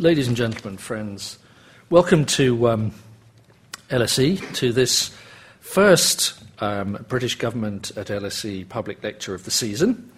[0.00, 1.38] Ladies and gentlemen, friends,
[1.88, 2.92] welcome to um,
[3.90, 5.16] LSE, to this
[5.60, 10.10] first um, British Government at LSE public lecture of the season.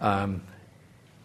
[0.00, 0.40] Um,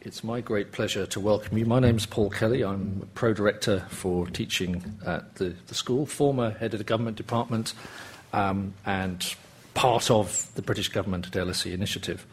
[0.02, 1.68] it's my great pleasure to welcome you.
[1.68, 2.64] My name is Paul Kelly.
[2.64, 7.76] I'm Pro Director for Teaching at the, the school, former head of the Government Department,
[8.34, 9.36] um, and
[9.76, 12.26] part of the British Government at LSE initiative.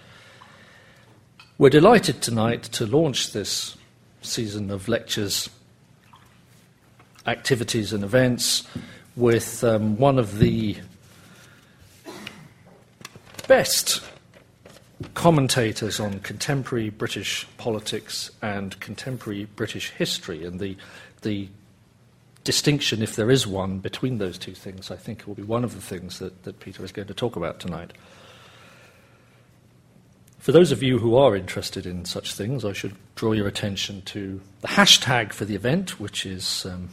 [1.58, 3.76] We're delighted tonight to launch this
[4.24, 5.48] season of lectures,
[7.26, 8.66] activities, and events
[9.16, 10.76] with um, one of the
[13.46, 14.02] best
[15.14, 20.44] commentators on contemporary British politics and contemporary British history.
[20.44, 20.76] And the,
[21.22, 21.48] the
[22.42, 25.74] distinction, if there is one, between those two things, I think will be one of
[25.74, 27.92] the things that, that Peter is going to talk about tonight.
[30.44, 34.02] For those of you who are interested in such things, I should draw your attention
[34.02, 36.90] to the hashtag for the event, which is um,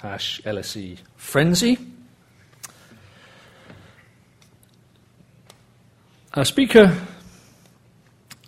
[0.00, 1.78] hash LSE Frenzy.
[6.34, 6.96] Our speaker,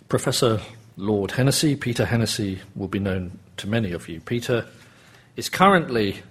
[0.07, 0.61] Professor
[0.95, 4.21] Lord Hennessy, Peter Hennessy, will be known to many of you.
[4.21, 4.67] Peter
[5.35, 6.23] is currently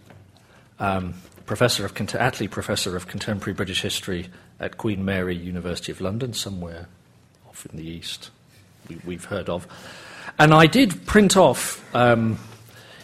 [0.78, 1.12] um,
[1.44, 6.88] professor of Attlee Professor of Contemporary British History at Queen Mary University of London, somewhere
[7.66, 8.30] in the east
[9.04, 9.66] we, have heard of.
[10.38, 12.38] And I did print off um,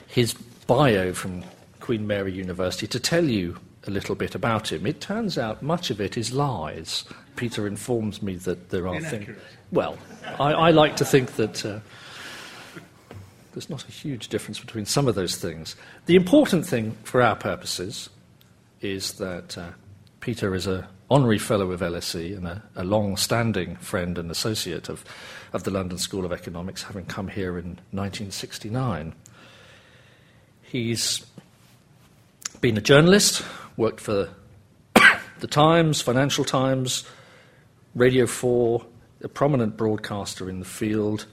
[0.08, 0.34] his
[0.66, 1.44] bio from
[1.80, 4.86] Queen Mary University to tell you a little bit about him.
[4.86, 7.04] It turns out much of it is lies.
[7.36, 9.36] Peter informs me that there are things.
[9.70, 9.98] Well,
[10.40, 11.80] I, I, like to think that uh,
[13.52, 15.76] there's not a huge difference between some of those things.
[16.06, 18.08] The important thing for our purposes
[18.80, 19.70] is that uh,
[20.20, 24.88] Peter is a honorary fellow of LSE and a, a long standing friend and associate
[24.88, 25.04] of,
[25.52, 29.14] of the London School of Economics, having come here in 1969.
[30.62, 31.24] He's
[32.60, 33.44] been a journalist,
[33.76, 34.30] worked for
[35.40, 37.06] the Times, Financial Times,
[37.94, 38.84] Radio 4,
[39.22, 41.26] a prominent broadcaster in the field.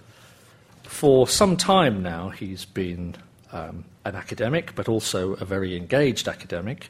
[0.83, 3.15] For some time now, he's been
[3.51, 6.89] um, an academic, but also a very engaged academic.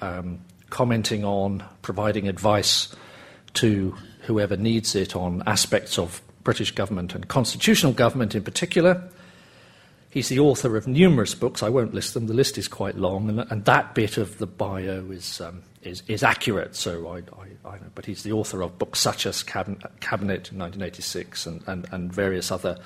[0.00, 0.40] Um,
[0.70, 2.94] commenting on, providing advice
[3.54, 9.02] to whoever needs it on aspects of British government and constitutional government in particular.
[10.10, 11.62] He's the author of numerous books.
[11.62, 12.26] I won't list them.
[12.26, 16.02] The list is quite long, and, and that bit of the bio is, um, is,
[16.08, 16.74] is, accurate.
[16.74, 17.90] So I, I, I, know.
[17.94, 22.10] But he's the author of books such as Cabinet, Cabinet in 1986 and, and, and,
[22.10, 22.78] various other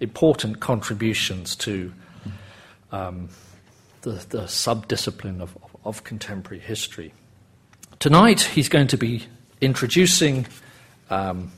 [0.00, 1.90] important contributions to
[2.90, 3.30] um,
[4.02, 5.71] the, the subdiscipline of, of
[6.04, 7.12] contemporary history.
[7.98, 9.24] Tonight, he's going to be
[9.60, 10.46] introducing
[11.10, 11.52] um,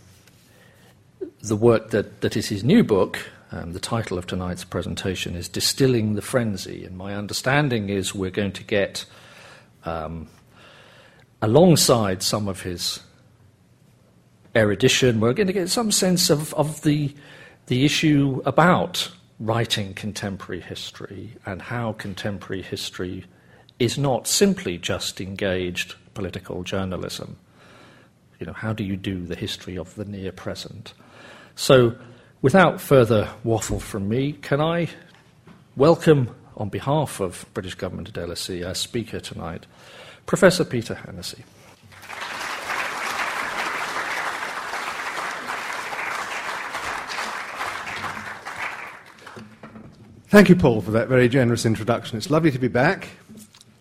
[1.43, 3.19] the work that, that is his new book.
[3.53, 8.31] Um, the title of tonight's presentation is Distilling the Frenzy, and my understanding is we're
[8.31, 9.05] going to get,
[9.85, 10.29] um,
[11.41, 13.01] alongside some of his
[14.55, 17.15] erudition, we're going to get some sense of, of the,
[17.67, 19.11] the issue about
[19.41, 23.25] writing contemporary history and how contemporary history
[23.79, 27.37] is not simply just engaged political journalism.
[28.39, 30.95] You know, how do you do the history of the near present?
[31.57, 31.97] So,
[32.43, 34.89] without further waffle from me, can I
[35.77, 39.67] welcome, on behalf of British Government at LSE, our speaker tonight,
[40.27, 41.45] Professor Peter Hennessy.
[50.29, 52.19] Thank you, Paul, for that very generous introduction.
[52.19, 53.09] It's lovely to be back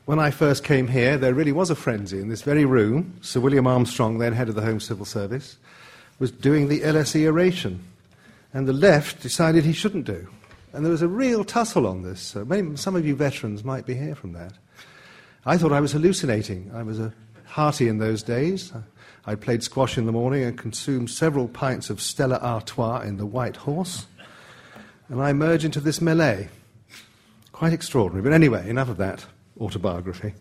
[0.05, 3.17] when I first came here, there really was a frenzy in this very room.
[3.21, 5.57] Sir William Armstrong, then head of the Home Civil Service,
[6.19, 7.81] was doing the LSE oration.
[8.53, 10.27] And the left decided he shouldn't do.
[10.73, 12.19] And there was a real tussle on this.
[12.19, 14.53] So maybe some of you veterans might be here from that.
[15.45, 16.71] I thought I was hallucinating.
[16.73, 17.13] I was a
[17.45, 18.73] hearty in those days.
[19.25, 23.25] I played squash in the morning and consumed several pints of Stella Artois in the
[23.25, 24.05] White Horse.
[25.07, 26.49] And I emerged into this melee.
[27.53, 28.21] Quite extraordinary.
[28.21, 29.25] But anyway, enough of that
[29.63, 30.33] autobiography.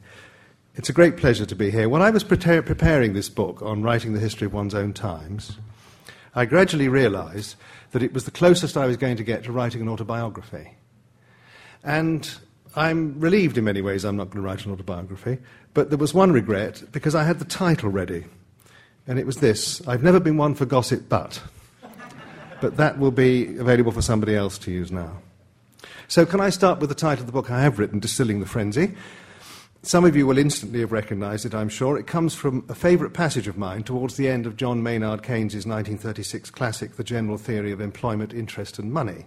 [0.74, 1.88] It's a great pleasure to be here.
[1.88, 5.58] When I was pre- preparing this book on writing the history of one's own times,
[6.34, 7.56] I gradually realized
[7.90, 10.76] that it was the closest I was going to get to writing an autobiography.
[11.84, 12.30] And
[12.74, 15.38] I'm relieved in many ways I'm not going to write an autobiography,
[15.74, 18.24] but there was one regret because I had the title ready.
[19.06, 21.40] And it was this I've never been one for gossip, but.
[22.62, 25.19] But that will be available for somebody else to use now.
[26.12, 28.44] So, can I start with the title of the book I have written, Distilling the
[28.44, 28.94] Frenzy?
[29.82, 31.96] Some of you will instantly have recognized it, I'm sure.
[31.96, 35.54] It comes from a favourite passage of mine towards the end of John Maynard Keynes'
[35.54, 39.24] 1936 classic, The General Theory of Employment, Interest and Money.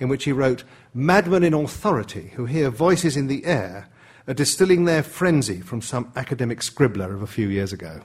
[0.00, 3.86] in which he wrote, Madmen in authority who hear voices in the air
[4.26, 8.00] are distilling their frenzy from some academic scribbler of a few years ago.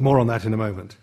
[0.00, 0.96] More on that in a moment.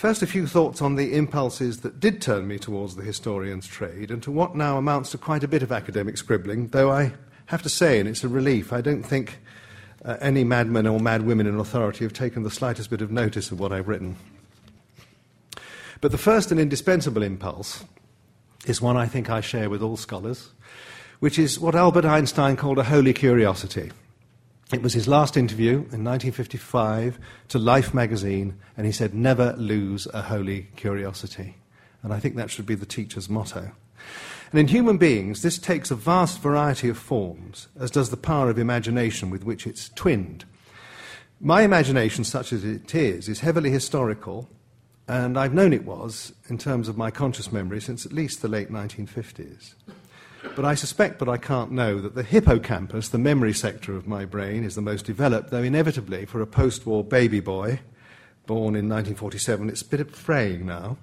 [0.00, 4.10] First, a few thoughts on the impulses that did turn me towards the historian's trade
[4.10, 7.12] and to what now amounts to quite a bit of academic scribbling, though I
[7.44, 9.40] have to say, and it's a relief, I don't think
[10.02, 13.60] uh, any madmen or madwomen in authority have taken the slightest bit of notice of
[13.60, 14.16] what I've written.
[16.00, 17.84] But the first and indispensable impulse
[18.64, 20.48] is one I think I share with all scholars,
[21.18, 23.90] which is what Albert Einstein called a holy curiosity.
[24.72, 27.18] It was his last interview in 1955
[27.48, 31.56] to Life magazine, and he said, Never lose a holy curiosity.
[32.02, 33.72] And I think that should be the teacher's motto.
[34.52, 38.48] And in human beings, this takes a vast variety of forms, as does the power
[38.48, 40.44] of imagination with which it's twinned.
[41.40, 44.48] My imagination, such as it is, is heavily historical,
[45.08, 48.48] and I've known it was, in terms of my conscious memory, since at least the
[48.48, 49.74] late 1950s.
[50.42, 54.24] But I suspect, but I can't know, that the hippocampus, the memory sector of my
[54.24, 57.80] brain, is the most developed, though inevitably, for a post war baby boy
[58.46, 60.96] born in 1947, it's a bit of fraying now.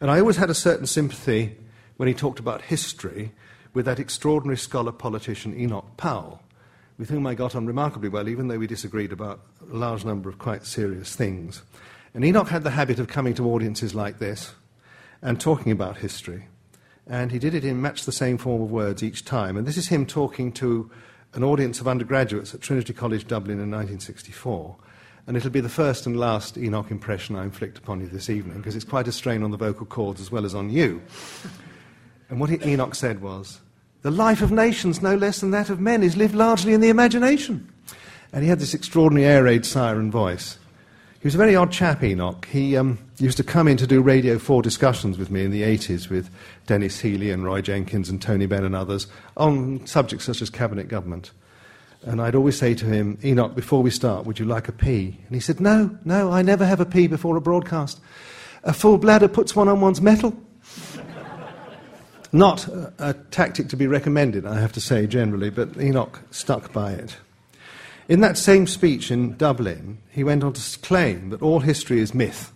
[0.00, 1.56] And I always had a certain sympathy
[1.96, 3.32] when he talked about history
[3.72, 6.42] with that extraordinary scholar politician Enoch Powell,
[6.98, 9.40] with whom I got on remarkably well, even though we disagreed about
[9.70, 11.62] a large number of quite serious things.
[12.12, 14.52] And Enoch had the habit of coming to audiences like this
[15.22, 16.48] and talking about history
[17.06, 19.56] and he did it in much the same form of words each time.
[19.56, 20.90] And this is him talking to
[21.34, 24.76] an audience of undergraduates at Trinity College Dublin in 1964.
[25.26, 28.58] And it'll be the first and last Enoch impression I inflict upon you this evening,
[28.58, 31.02] because it's quite a strain on the vocal cords as well as on you.
[32.28, 33.60] And what Enoch said was,
[34.02, 36.88] The life of nations, no less than that of men, is lived largely in the
[36.88, 37.72] imagination.
[38.32, 40.58] And he had this extraordinary air raid siren voice.
[41.26, 42.46] He was a very odd chap, Enoch.
[42.52, 45.62] He um, used to come in to do Radio 4 discussions with me in the
[45.62, 46.30] 80s with
[46.68, 50.86] Denis Healey and Roy Jenkins and Tony Benn and others on subjects such as cabinet
[50.86, 51.32] government.
[52.02, 55.18] And I'd always say to him, Enoch, before we start, would you like a pee?
[55.26, 57.98] And he said, No, no, I never have a pee before a broadcast.
[58.62, 60.32] A full bladder puts one on one's mettle.
[62.30, 66.72] Not a, a tactic to be recommended, I have to say, generally, but Enoch stuck
[66.72, 67.16] by it.
[68.08, 72.14] In that same speech in Dublin, he went on to claim that all history is
[72.14, 72.52] myth.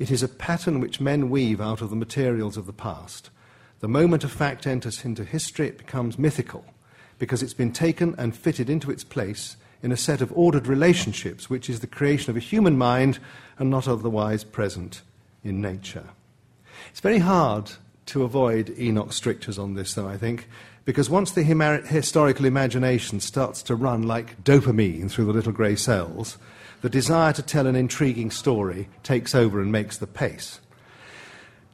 [0.00, 3.30] It is a pattern which men weave out of the materials of the past.
[3.78, 6.64] The moment a fact enters into history, it becomes mythical
[7.20, 11.48] because it's been taken and fitted into its place in a set of ordered relationships,
[11.48, 13.20] which is the creation of a human mind
[13.58, 15.02] and not otherwise present
[15.44, 16.08] in nature.
[16.90, 17.70] It's very hard
[18.06, 20.48] to avoid Enoch strictures on this, though, I think,
[20.84, 26.38] because once the historical imagination starts to run like dopamine through the little grey cells,
[26.80, 30.60] the desire to tell an intriguing story takes over and makes the pace.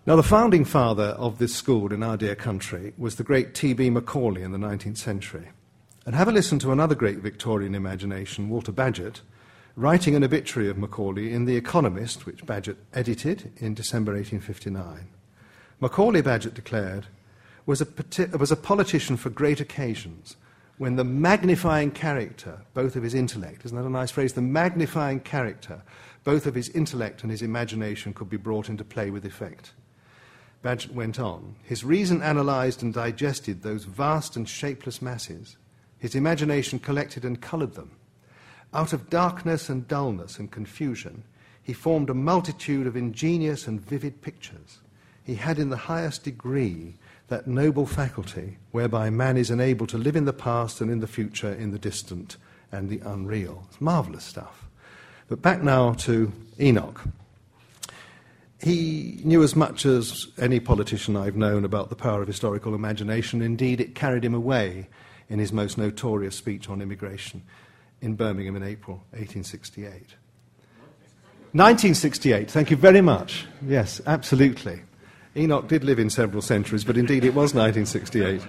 [0.07, 3.91] Now, the founding father of this school in our dear country was the great T.B.
[3.91, 5.49] Macaulay in the 19th century.
[6.07, 9.21] And have a listen to another great Victorian imagination, Walter Bagehot,
[9.77, 15.09] writing an obituary of Macaulay in The Economist, which Bagehot edited in December 1859.
[15.81, 17.07] Macaulay, Bagehot declared,
[17.69, 20.37] was a, was a politician for great occasions
[20.79, 24.33] when the magnifying character, both of his intellect, isn't that a nice phrase?
[24.33, 25.83] The magnifying character,
[26.25, 29.73] both of his intellect and his imagination, could be brought into play with effect.
[30.65, 31.57] Bagehot went on.
[31.63, 35.57] His reason analyzed and digested those vast and shapeless masses.
[35.99, 37.91] His imagination collected and colored them.
[38.73, 41.25] Out of darkness and dullness and confusion,
[41.63, 44.79] he formed a multitude of ingenious and vivid pictures.
[45.25, 46.97] He had, in the highest degree,
[47.29, 51.07] that noble faculty whereby man is enabled to live in the past and in the
[51.07, 52.37] future, in the distant
[52.73, 53.65] and the unreal.
[53.69, 54.67] It's marvelous stuff.
[55.29, 57.03] But back now to Enoch.
[58.61, 63.41] He knew as much as any politician I've known about the power of historical imagination.
[63.41, 64.89] Indeed, it carried him away
[65.29, 67.43] in his most notorious speech on immigration
[68.01, 69.93] in Birmingham in April 1868.
[71.53, 73.47] 1968, thank you very much.
[73.65, 74.83] Yes, absolutely.
[75.39, 78.43] Enoch did live in several centuries, but indeed it was 1968.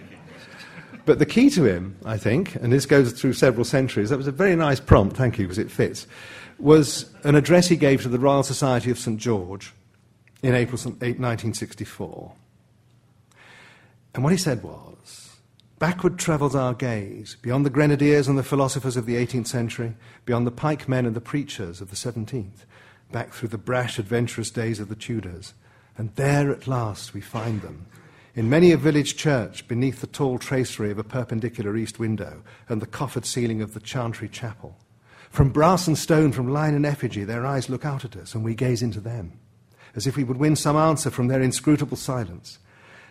[1.06, 4.28] But the key to him, I think, and this goes through several centuries, that was
[4.28, 6.08] a very nice prompt, thank you, because it fits,
[6.58, 9.20] was an address he gave to the Royal Society of St.
[9.20, 9.74] George
[10.44, 12.32] in April 1964.
[14.14, 15.38] And what he said was
[15.80, 20.46] Backward travels our gaze, beyond the grenadiers and the philosophers of the 18th century, beyond
[20.46, 22.66] the pikemen and the preachers of the 17th,
[23.14, 25.54] back through the brash, adventurous days of the Tudors
[26.00, 27.86] and there at last we find them.
[28.34, 32.82] In many a village church, beneath the tall tracery of a perpendicular east window and
[32.82, 34.78] the coffered ceiling of the chantry chapel.
[35.30, 38.46] From brass and stone, from line and effigy, their eyes look out at us, and
[38.46, 39.34] we gaze into them,
[39.94, 42.60] as if we would win some answer from their inscrutable silence.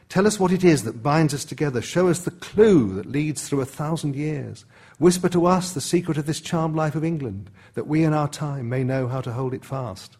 [0.09, 1.83] Tell us what it is that binds us together.
[1.83, 4.64] Show us the clue that leads through a thousand years.
[4.99, 8.28] Whisper to us the secret of this charmed life of England, that we in our
[8.28, 10.16] time may know how to hold it fast.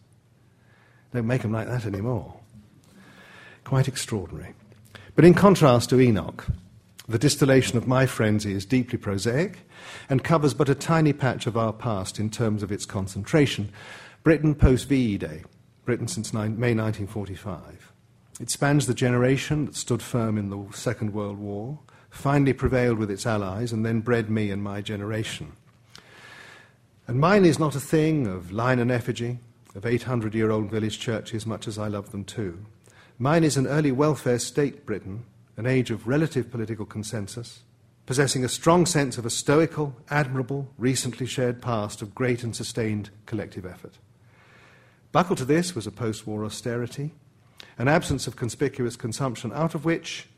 [1.11, 2.38] Don't make them like that anymore.
[3.69, 4.55] Quite extraordinary.
[5.15, 6.47] But in contrast to Enoch,
[7.07, 9.59] the distillation of my frenzy is deeply prosaic
[10.09, 13.71] and covers but a tiny patch of our past in terms of its concentration.
[14.23, 15.43] Britain post VE Day,
[15.85, 17.93] Britain since May 1945.
[18.39, 21.77] It spans the generation that stood firm in the Second World War,
[22.09, 25.51] finally prevailed with its allies, and then bred me and my generation.
[27.05, 29.37] And mine is not a thing of line and effigy,
[29.75, 32.65] of 800 year old village churches, much as I love them too.
[33.21, 35.25] Mine is an early welfare state Britain
[35.57, 37.63] an age of relative political consensus,
[38.05, 43.09] possessing a strong sense of a stoical, admirable, recently shared past of great and sustained
[43.25, 43.97] collective effort.
[45.11, 47.11] Buckled to this was a post war austerity,
[47.77, 50.29] an absence of conspicuous consumption, out of which,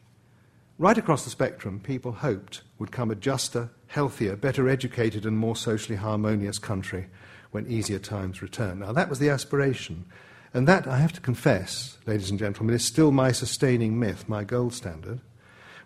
[0.80, 5.56] right across the spectrum, people hoped would come a juster, healthier, better educated, and more
[5.56, 7.06] socially harmonious country
[7.52, 8.80] when easier times return.
[8.80, 10.06] Now, that was the aspiration.
[10.54, 14.44] And that, I have to confess, ladies and gentlemen, is still my sustaining myth, my
[14.44, 15.22] gold standard,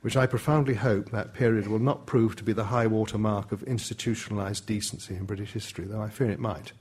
[0.02, 3.52] which I profoundly hope that period will not prove to be the high water mark
[3.52, 6.72] of institutionalized decency in British history, though I fear it might.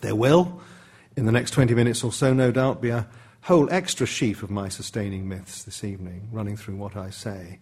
[0.00, 0.60] There will,
[1.16, 3.06] in the next 20 minutes or so, no doubt, be a
[3.42, 7.58] whole extra sheaf of my sustaining myths this evening running through what I say.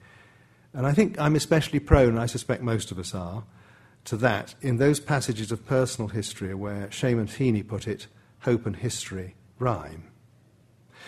[0.73, 3.45] And I think I'm especially prone, I suspect most of us are,
[4.05, 8.07] to that in those passages of personal history where Seamus Heaney put it,
[8.43, 10.05] hope and history rhyme.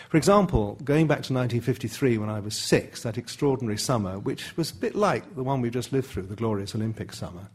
[0.09, 4.71] For example, going back to 1953 when I was six, that extraordinary summer, which was
[4.71, 7.49] a bit like the one we just lived through, the glorious Olympic summer,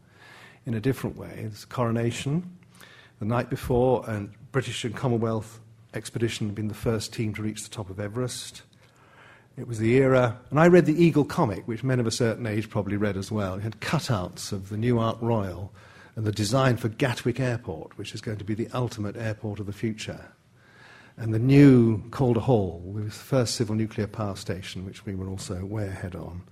[0.66, 1.44] in a different way.
[1.46, 2.58] It's coronation,
[3.18, 5.60] the night before, and British and Commonwealth
[5.94, 8.62] expedition had been the first team to reach the top of Everest.
[9.56, 12.46] It was the era, and I read the Eagle comic, which men of a certain
[12.46, 13.54] age probably read as well.
[13.54, 15.72] It had cutouts of the new Ark Royal
[16.16, 19.66] and the design for Gatwick Airport, which is going to be the ultimate airport of
[19.66, 20.32] the future,
[21.16, 25.64] and the new Calder Hall, the first civil nuclear power station, which we were also
[25.64, 26.42] way ahead on.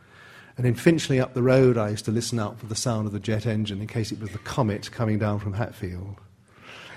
[0.56, 3.12] And in Finchley up the road, I used to listen out for the sound of
[3.12, 6.16] the jet engine in case it was the comet coming down from Hatfield.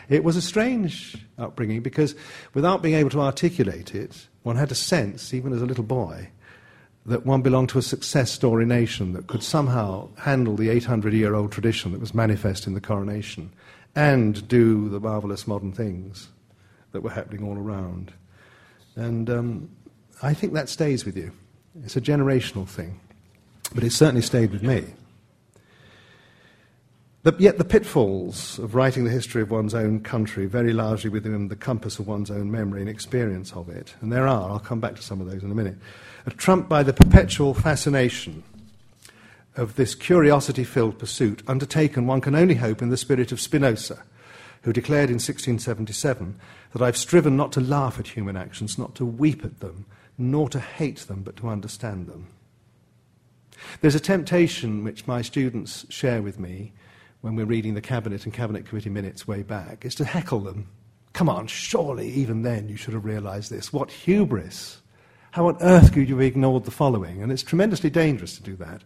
[0.09, 2.15] It was a strange upbringing because
[2.53, 6.29] without being able to articulate it, one had a sense, even as a little boy,
[7.05, 11.33] that one belonged to a success story nation that could somehow handle the 800 year
[11.33, 13.51] old tradition that was manifest in the coronation
[13.95, 16.29] and do the marvelous modern things
[16.91, 18.13] that were happening all around.
[18.95, 19.69] And um,
[20.21, 21.31] I think that stays with you.
[21.83, 22.99] It's a generational thing,
[23.73, 24.85] but it certainly stayed with me.
[27.37, 31.55] Yet, the pitfalls of writing the history of one's own country very largely within the
[31.55, 34.95] compass of one's own memory and experience of it, and there are, I'll come back
[34.95, 35.77] to some of those in a minute,
[36.25, 38.43] are trumped by the perpetual fascination
[39.55, 44.01] of this curiosity filled pursuit, undertaken, one can only hope, in the spirit of Spinoza,
[44.63, 46.39] who declared in 1677
[46.73, 49.85] that I've striven not to laugh at human actions, not to weep at them,
[50.17, 52.27] nor to hate them, but to understand them.
[53.81, 56.73] There's a temptation which my students share with me
[57.21, 60.67] when we're reading the Cabinet and Cabinet Committee minutes way back, is to heckle them.
[61.13, 63.71] Come on, surely even then you should have realized this.
[63.71, 64.81] What hubris!
[65.31, 67.21] How on earth could you have ignored the following?
[67.23, 68.83] And it's tremendously dangerous to do that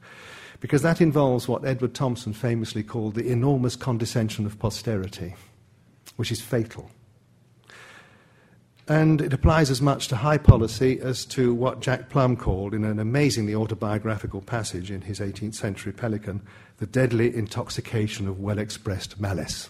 [0.60, 5.36] because that involves what Edward Thompson famously called the enormous condescension of posterity,
[6.16, 6.90] which is fatal.
[8.88, 12.84] And it applies as much to high policy as to what Jack Plumb called, in
[12.84, 16.42] an amazingly autobiographical passage in his 18th century Pelican,
[16.78, 19.70] the deadly intoxication of well expressed malice.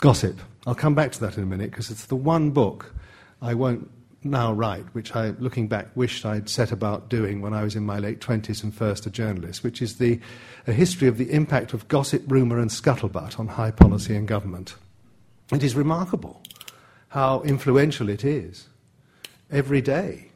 [0.00, 0.38] Gossip.
[0.66, 2.94] I'll come back to that in a minute because it's the one book
[3.40, 3.90] I won't
[4.24, 7.84] now write, which I, looking back, wished I'd set about doing when I was in
[7.84, 10.20] my late 20s and first a journalist, which is the,
[10.66, 14.76] a history of the impact of gossip, rumour, and scuttlebutt on high policy and government.
[15.52, 16.42] It is remarkable
[17.08, 18.68] how influential it is
[19.50, 20.32] every day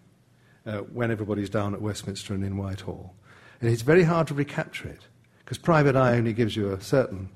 [0.66, 3.14] uh, when everybody's down at Westminster and in Whitehall.
[3.60, 5.00] And it's very hard to recapture it
[5.40, 7.28] because private eye only gives you a certain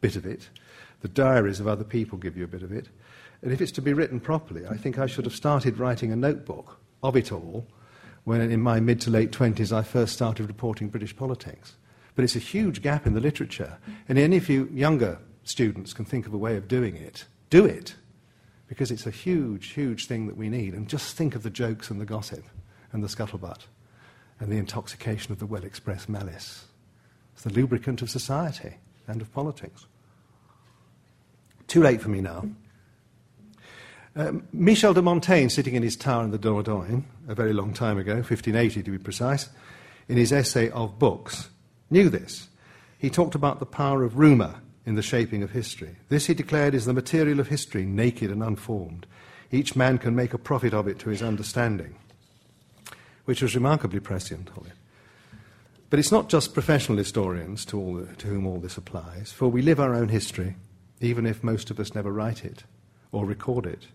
[0.00, 0.48] bit of it.
[1.00, 2.88] The diaries of other people give you a bit of it.
[3.42, 6.16] And if it's to be written properly, I think I should have started writing a
[6.16, 7.66] notebook of it all
[8.24, 11.76] when, in my mid to late 20s, I first started reporting British politics.
[12.14, 13.78] But it's a huge gap in the literature.
[14.08, 17.64] And any of you younger students can think of a way of doing it, do
[17.66, 17.94] it.
[18.66, 20.72] Because it's a huge, huge thing that we need.
[20.74, 22.44] And just think of the jokes and the gossip
[22.92, 23.66] and the scuttlebutt
[24.40, 26.64] and the intoxication of the well expressed malice.
[27.34, 28.74] It's the lubricant of society
[29.06, 29.86] and of politics.
[31.66, 32.48] Too late for me now.
[34.16, 37.98] Uh, Michel de Montaigne, sitting in his tower in the Dordogne, a very long time
[37.98, 39.48] ago, 1580 to be precise,
[40.08, 41.48] in his essay of books,
[41.90, 42.48] knew this.
[42.98, 45.96] He talked about the power of rumour in the shaping of history.
[46.10, 49.06] This, he declared, is the material of history, naked and unformed.
[49.50, 51.96] Each man can make a profit of it to his understanding,
[53.24, 54.72] which was remarkably prescient of it.
[55.90, 59.62] But it's not just professional historians to, all, to whom all this applies, for we
[59.62, 60.56] live our own history,
[61.00, 62.64] even if most of us never write it
[63.12, 63.86] or record it.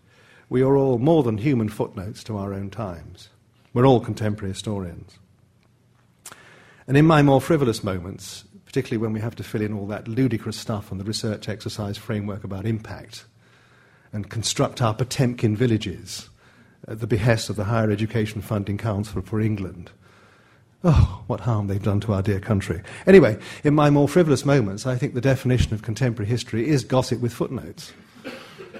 [0.47, 3.29] We are all more than human footnotes to our own times.
[3.73, 5.19] We're all contemporary historians.
[6.87, 10.07] And in my more frivolous moments, particularly when we have to fill in all that
[10.07, 13.25] ludicrous stuff on the research exercise framework about impact
[14.11, 16.29] and construct our Potemkin villages
[16.87, 19.91] at the behest of the Higher Education Funding Council for England.
[20.83, 22.81] Oh, what harm they've done to our dear country.
[23.05, 27.19] Anyway, in my more frivolous moments, I think the definition of contemporary history is gossip
[27.19, 27.91] with footnotes.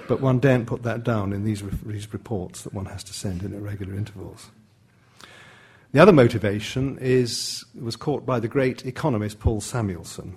[0.08, 3.42] But one daren't put that down in these, these reports that one has to send
[3.42, 4.50] in at regular intervals.
[5.92, 10.36] The other motivation is, was caught by the great economist Paul Samuelson.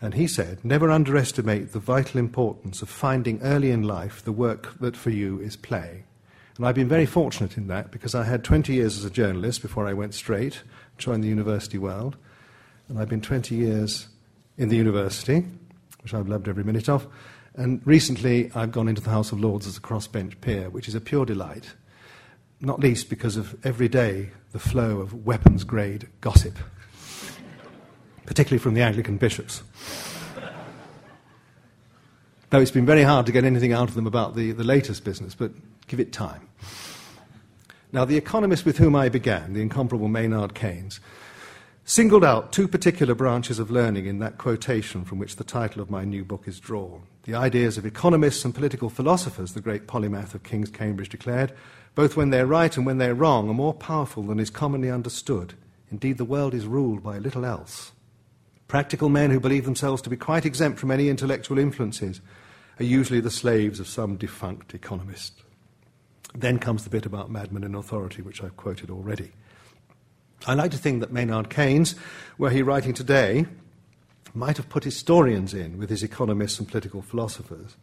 [0.00, 4.78] And he said, Never underestimate the vital importance of finding early in life the work
[4.80, 6.05] that for you is play.
[6.56, 9.62] And I've been very fortunate in that because I had 20 years as a journalist
[9.62, 10.62] before I went straight,
[10.98, 12.16] joined the university world.
[12.88, 14.08] And I've been 20 years
[14.56, 15.44] in the university,
[16.02, 17.06] which I've loved every minute of.
[17.54, 20.94] And recently I've gone into the House of Lords as a crossbench peer, which is
[20.94, 21.74] a pure delight
[22.60, 26.56] not least because of every day the flow of weapons grade gossip,
[28.24, 29.62] particularly from the Anglican bishops.
[32.50, 35.04] Though it's been very hard to get anything out of them about the, the latest
[35.04, 35.50] business, but
[35.88, 36.45] give it time.
[37.96, 41.00] Now, the economist with whom I began, the incomparable Maynard Keynes,
[41.86, 45.90] singled out two particular branches of learning in that quotation from which the title of
[45.90, 47.04] my new book is drawn.
[47.22, 51.54] The ideas of economists and political philosophers, the great polymath of King's Cambridge declared,
[51.94, 55.54] both when they're right and when they're wrong, are more powerful than is commonly understood.
[55.90, 57.92] Indeed, the world is ruled by little else.
[58.68, 62.20] Practical men who believe themselves to be quite exempt from any intellectual influences
[62.78, 65.44] are usually the slaves of some defunct economist.
[66.34, 69.32] Then comes the bit about madmen in authority, which I've quoted already.
[70.46, 71.94] I like to think that Maynard Keynes,
[72.38, 73.46] were he writing today,
[74.34, 77.76] might have put historians in with his economists and political philosophers.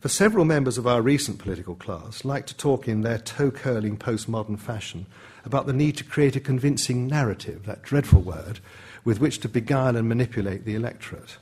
[0.00, 3.96] For several members of our recent political class like to talk in their toe curling
[3.96, 5.06] postmodern fashion
[5.44, 8.58] about the need to create a convincing narrative, that dreadful word,
[9.04, 11.36] with which to beguile and manipulate the electorate.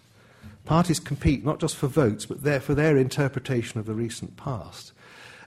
[0.67, 4.93] Parties compete not just for votes, but for their interpretation of the recent past,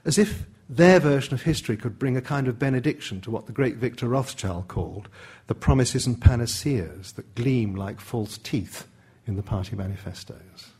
[0.04, 3.52] as if their version of history could bring a kind of benediction to what the
[3.52, 5.08] great Victor Rothschild called
[5.46, 8.86] the promises and panaceas that gleam like false teeth
[9.26, 10.70] in the party manifestos.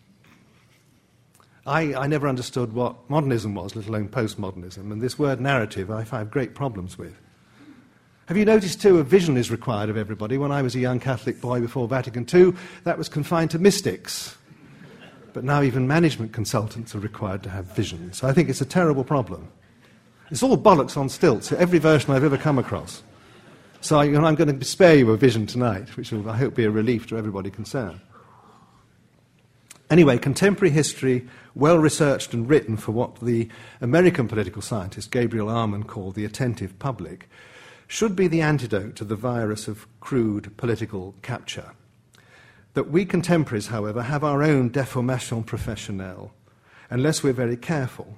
[1.66, 6.02] I, I never understood what modernism was, let alone postmodernism, and this word narrative I
[6.02, 7.18] have great problems with.
[8.26, 10.38] Have you noticed, too, a vision is required of everybody?
[10.38, 14.36] When I was a young Catholic boy before Vatican II, that was confined to mystics.
[15.34, 18.18] But now even management consultants are required to have visions.
[18.18, 19.48] So I think it's a terrible problem.
[20.30, 23.02] It's all bollocks on stilts, every version I've ever come across.
[23.80, 26.64] So I, am going to spare you a vision tonight, which will, I hope, be
[26.64, 28.00] a relief to everybody concerned.
[29.90, 33.48] Anyway, contemporary history, well researched and written for what the
[33.82, 37.28] American political scientist Gabriel Almond called the attentive public,
[37.86, 41.72] should be the antidote to the virus of crude political capture.
[42.72, 46.30] That we contemporaries, however, have our own deformation professionnelle,
[46.88, 48.16] unless we're very careful.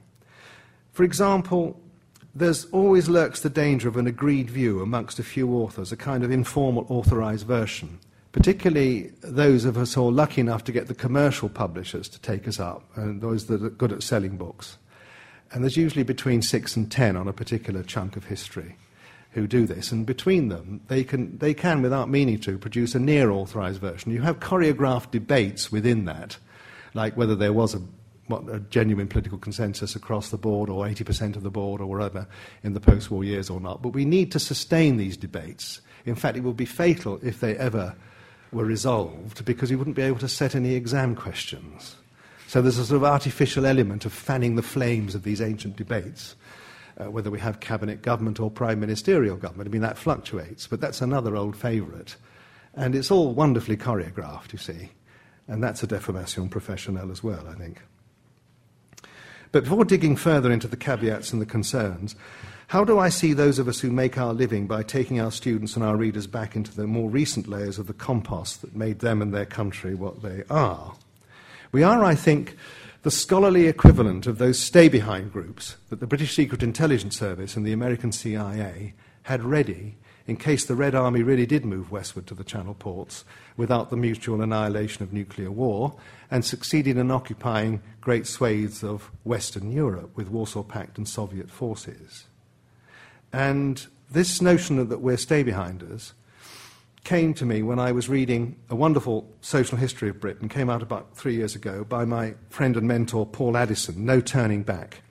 [0.92, 1.78] For example,
[2.38, 6.22] there's always lurks the danger of an agreed view amongst a few authors, a kind
[6.22, 7.98] of informal authorized version
[8.36, 12.46] particularly those of us who are lucky enough to get the commercial publishers to take
[12.46, 14.76] us up, and those that are good at selling books.
[15.50, 18.76] And there's usually between six and ten on a particular chunk of history
[19.30, 22.98] who do this, and between them, they can, they can without meaning to, produce a
[22.98, 24.12] near authorized version.
[24.12, 26.36] You have choreographed debates within that,
[26.92, 27.80] like whether there was a,
[28.28, 32.26] what, a genuine political consensus across the board, or 80% of the board, or whatever,
[32.62, 33.82] in the post war years or not.
[33.82, 35.80] But we need to sustain these debates.
[36.04, 37.94] In fact, it would be fatal if they ever
[38.52, 41.96] were resolved because you wouldn't be able to set any exam questions.
[42.46, 46.36] So there's a sort of artificial element of fanning the flames of these ancient debates,
[46.98, 49.68] uh, whether we have cabinet government or prime ministerial government.
[49.68, 52.14] I mean, that fluctuates, but that's another old favourite.
[52.74, 54.90] And it's all wonderfully choreographed, you see.
[55.48, 57.82] And that's a deformation professionnelle as well, I think.
[59.56, 62.14] But before digging further into the caveats and the concerns,
[62.66, 65.76] how do I see those of us who make our living by taking our students
[65.76, 69.22] and our readers back into the more recent layers of the compost that made them
[69.22, 70.94] and their country what they are?
[71.72, 72.54] We are, I think,
[73.00, 77.64] the scholarly equivalent of those stay behind groups that the British Secret Intelligence Service and
[77.64, 78.92] the American CIA
[79.22, 83.24] had ready in case the Red Army really did move westward to the Channel ports
[83.56, 85.96] without the mutual annihilation of nuclear war
[86.30, 92.24] and succeeded in occupying great swathes of Western Europe with Warsaw Pact and Soviet forces.
[93.32, 96.12] And this notion that we're stay behinders
[97.04, 100.82] came to me when I was reading a wonderful social history of Britain, came out
[100.82, 105.02] about three years ago by my friend and mentor Paul Addison, No Turning Back,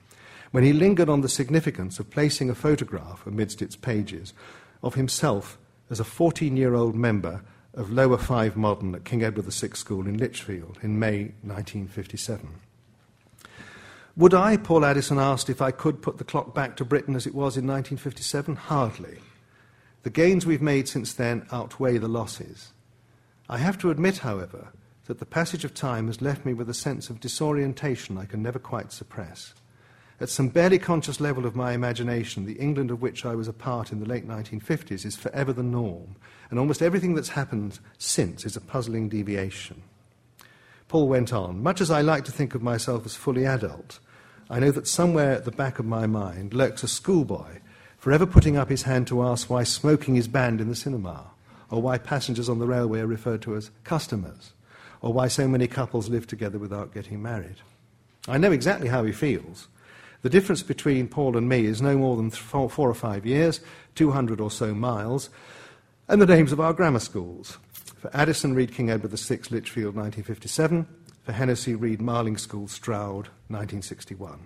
[0.50, 4.34] when he lingered on the significance of placing a photograph amidst its pages
[4.86, 5.58] of himself
[5.90, 7.42] as a 14 year old member
[7.74, 12.48] of Lower Five Modern at King Edward VI School in Lichfield in May 1957.
[14.16, 17.26] Would I, Paul Addison asked, if I could put the clock back to Britain as
[17.26, 18.56] it was in 1957?
[18.56, 19.18] Hardly.
[20.04, 22.72] The gains we've made since then outweigh the losses.
[23.48, 24.68] I have to admit, however,
[25.04, 28.42] that the passage of time has left me with a sense of disorientation I can
[28.42, 29.52] never quite suppress.
[30.18, 33.52] At some barely conscious level of my imagination, the England of which I was a
[33.52, 36.16] part in the late 1950s is forever the norm,
[36.48, 39.82] and almost everything that's happened since is a puzzling deviation.
[40.88, 43.98] Paul went on Much as I like to think of myself as fully adult,
[44.48, 47.58] I know that somewhere at the back of my mind lurks a schoolboy
[47.98, 51.26] forever putting up his hand to ask why smoking is banned in the cinema,
[51.70, 54.52] or why passengers on the railway are referred to as customers,
[55.02, 57.56] or why so many couples live together without getting married.
[58.28, 59.68] I know exactly how he feels
[60.26, 63.60] the difference between Paul and me is no more than four, four or five years,
[63.94, 65.30] 200 or so miles,
[66.08, 67.58] and the names of our grammar schools.
[68.00, 70.84] For Addison, read King Edward VI, Lichfield, 1957.
[71.22, 74.40] For Hennessy, read Marling School, Stroud, 1961.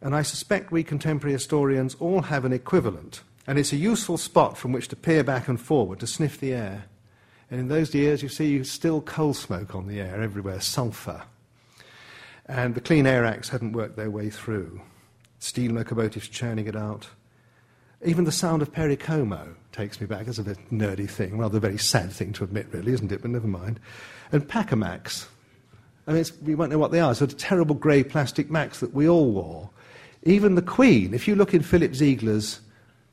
[0.00, 4.56] And I suspect we contemporary historians all have an equivalent, and it's a useful spot
[4.56, 6.86] from which to peer back and forward to sniff the air.
[7.50, 11.24] And in those years, you see still coal smoke on the air everywhere, sulphur.
[12.46, 14.80] And the Clean Air Acts hadn't worked their way through.
[15.38, 17.08] Steam locomotives churning it out.
[18.04, 21.56] Even the sound of Perry Como takes me back as a bit nerdy thing, rather
[21.56, 23.22] a very sad thing to admit, really, isn't it?
[23.22, 23.80] But never mind.
[24.30, 25.26] And Pacamacs.
[26.06, 27.14] I mean, we won't know what they are.
[27.14, 29.70] Sort of terrible grey plastic macs that we all wore.
[30.24, 32.60] Even the Queen, if you look in Philip Ziegler's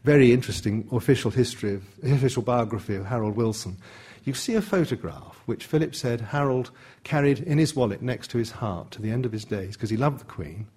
[0.03, 3.77] very interesting official history, of, official biography of Harold Wilson,
[4.23, 6.71] you see a photograph which Philip said Harold
[7.03, 9.89] carried in his wallet next to his heart to the end of his days because
[9.89, 10.67] he loved the Queen.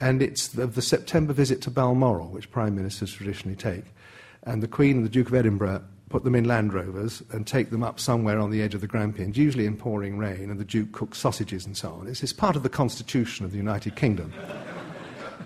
[0.00, 3.84] And it's of the September visit to Balmoral, which Prime Ministers traditionally take.
[4.42, 7.70] And the Queen and the Duke of Edinburgh put them in Land Rovers and take
[7.70, 10.64] them up somewhere on the edge of the Grampians, usually in pouring rain, and the
[10.64, 12.06] Duke cooks sausages and so on.
[12.06, 14.32] It's, it's part of the constitution of the United Kingdom.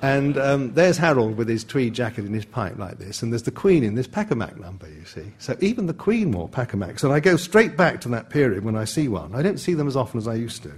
[0.00, 3.42] And um, there's Harold with his tweed jacket and his pipe like this, and there's
[3.42, 5.32] the Queen in this Pacamac number, you see.
[5.38, 8.76] So even the Queen wore Pacamacs, and I go straight back to that period when
[8.76, 9.34] I see one.
[9.34, 10.72] I don't see them as often as I used to.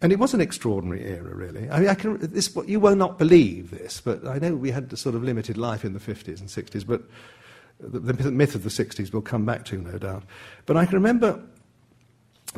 [0.00, 1.70] And it was an extraordinary era, really.
[1.70, 4.92] I mean, I can, this, you will not believe this, but I know we had
[4.92, 7.02] a sort of limited life in the 50s and 60s, but
[7.80, 10.22] the, the myth of the 60s we'll come back to, no doubt.
[10.66, 11.42] But I can remember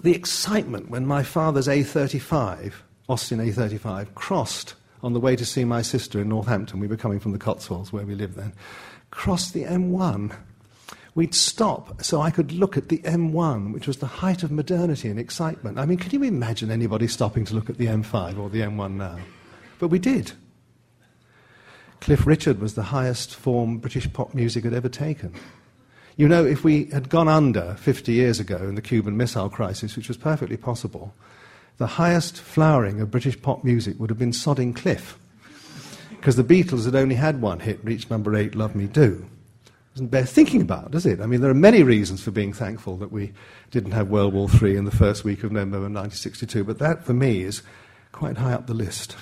[0.03, 2.73] the excitement when my father's A35,
[3.09, 6.81] Austin A35, crossed on the way to see my sister in Northampton.
[6.81, 8.53] We were coming from the Cotswolds, where we lived then.
[9.11, 10.37] Crossed the M1.
[11.15, 15.09] We'd stop so I could look at the M1, which was the height of modernity
[15.09, 15.79] and excitement.
[15.79, 18.97] I mean, can you imagine anybody stopping to look at the M5 or the M1
[18.97, 19.19] now?
[19.79, 20.33] But we did.
[22.01, 25.35] Cliff Richard was the highest form British pop music had ever taken.
[26.17, 29.97] You know, if we had gone under 50 years ago in the Cuban Missile Crisis,
[29.97, 31.15] which was perfectly possible,
[31.79, 35.19] the highest flowering of British pop music would have been Sodding Cliff.
[36.11, 39.27] Because the Beatles had only had one hit, reached number eight, Love Me Do.
[39.95, 41.21] Doesn't bear thinking about, does it?
[41.21, 43.33] I mean, there are many reasons for being thankful that we
[43.71, 47.15] didn't have World War III in the first week of November 1962, but that, for
[47.15, 47.63] me, is
[48.13, 49.17] quite high up the list.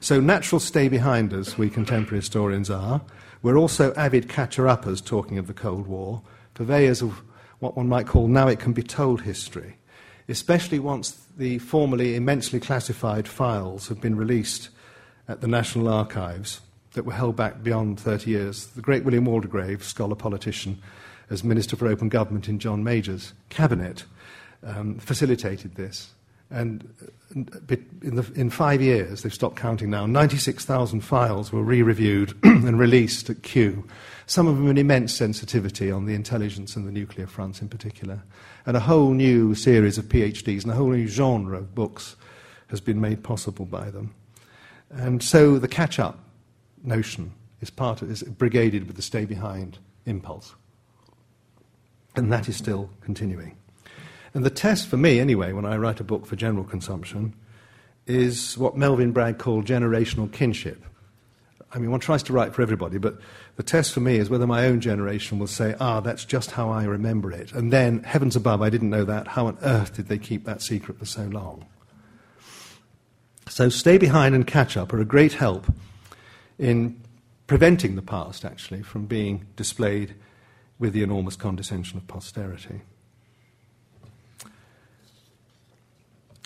[0.00, 3.02] So, natural stay behind us, we contemporary historians are.
[3.42, 6.22] We're also avid catcher uppers, talking of the Cold War,
[6.54, 7.22] purveyors of
[7.58, 9.76] what one might call now it can be told history
[10.30, 14.68] especially once the formerly immensely classified files have been released
[15.28, 16.60] at the National Archives
[16.92, 18.66] that were held back beyond 30 years.
[18.68, 20.80] The great William Waldegrave, scholar politician,
[21.28, 24.04] as Minister for Open Government in John Major's cabinet,
[24.64, 26.10] um, facilitated this.
[26.50, 27.36] And uh,
[28.02, 32.78] in, the, in, five years, they've stopped counting now, 96,000 files were re reviewed and
[32.78, 33.86] released at Kew.
[34.26, 38.22] Some of them an immense sensitivity on the intelligence and the nuclear fronts in particular.
[38.66, 42.16] And a whole new series of PhDs and a whole new genre of books
[42.68, 44.14] has been made possible by them.
[44.90, 46.18] And so the catch up
[46.82, 50.54] notion is part of, is brigaded with the stay behind impulse.
[52.16, 53.56] And that is still continuing.
[54.34, 57.34] And the test for me, anyway, when I write a book for general consumption,
[58.06, 60.84] is what Melvyn Bragg called generational kinship.
[61.72, 63.18] I mean, one tries to write for everybody, but
[63.56, 66.70] the test for me is whether my own generation will say, ah, that's just how
[66.70, 67.52] I remember it.
[67.52, 69.28] And then, heavens above, I didn't know that.
[69.28, 71.66] How on earth did they keep that secret for so long?
[73.48, 75.66] So, stay behind and catch up are a great help
[76.58, 77.00] in
[77.46, 80.14] preventing the past, actually, from being displayed
[80.78, 82.80] with the enormous condescension of posterity.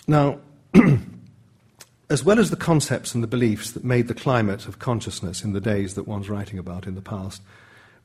[0.07, 0.39] Now,
[2.09, 5.53] as well as the concepts and the beliefs that made the climate of consciousness in
[5.53, 7.41] the days that one's writing about in the past,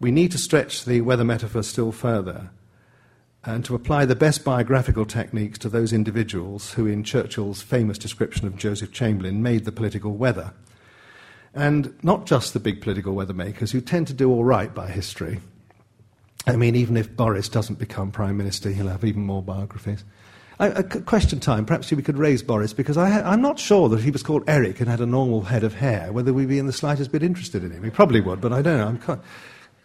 [0.00, 2.50] we need to stretch the weather metaphor still further
[3.44, 8.46] and to apply the best biographical techniques to those individuals who, in Churchill's famous description
[8.46, 10.52] of Joseph Chamberlain, made the political weather.
[11.54, 14.88] And not just the big political weather makers who tend to do all right by
[14.88, 15.40] history.
[16.46, 20.04] I mean, even if Boris doesn't become Prime Minister, he'll have even more biographies.
[20.60, 21.64] A question time.
[21.64, 24.44] Perhaps we could raise Boris because I am not sure that if he was called
[24.46, 27.22] Eric and had a normal head of hair, whether we'd be in the slightest bit
[27.22, 27.80] interested in him.
[27.80, 29.14] We probably would, but I don't know.
[29.14, 29.22] I'm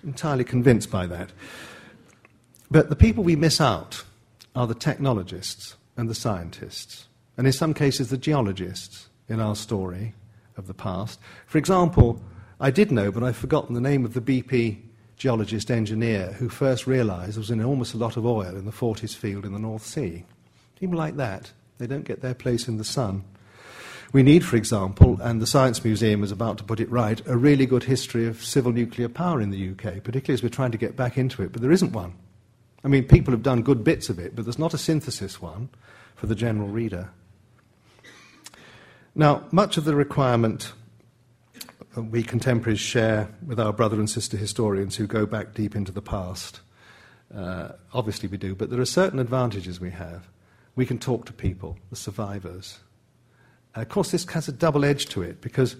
[0.03, 1.31] entirely convinced by that.
[2.69, 4.03] But the people we miss out
[4.53, 7.07] are the technologists and the scientists,
[7.37, 10.13] and in some cases the geologists in our story
[10.57, 11.21] of the past.
[11.47, 12.21] For example,
[12.59, 14.81] I did know, but I've forgotten the name of the BP
[15.15, 19.15] geologist engineer who first realized there was an enormous lot of oil in the Forties
[19.15, 20.25] field in the North Sea.
[20.79, 23.23] People like that, they don't get their place in the sun.
[24.13, 27.35] We need, for example, and the Science Museum is about to put it right, a
[27.35, 30.77] really good history of civil nuclear power in the UK, particularly as we're trying to
[30.77, 32.13] get back into it, but there isn't one.
[32.83, 35.69] I mean, people have done good bits of it, but there's not a synthesis one
[36.15, 37.09] for the general reader.
[39.15, 40.71] Now, much of the requirement
[41.95, 46.01] we contemporaries share with our brother and sister historians who go back deep into the
[46.01, 46.59] past.
[47.33, 50.27] Uh, obviously, we do, but there are certain advantages we have
[50.75, 52.79] we can talk to people, the survivors.
[53.73, 55.75] And of course, this has a double edge to it because,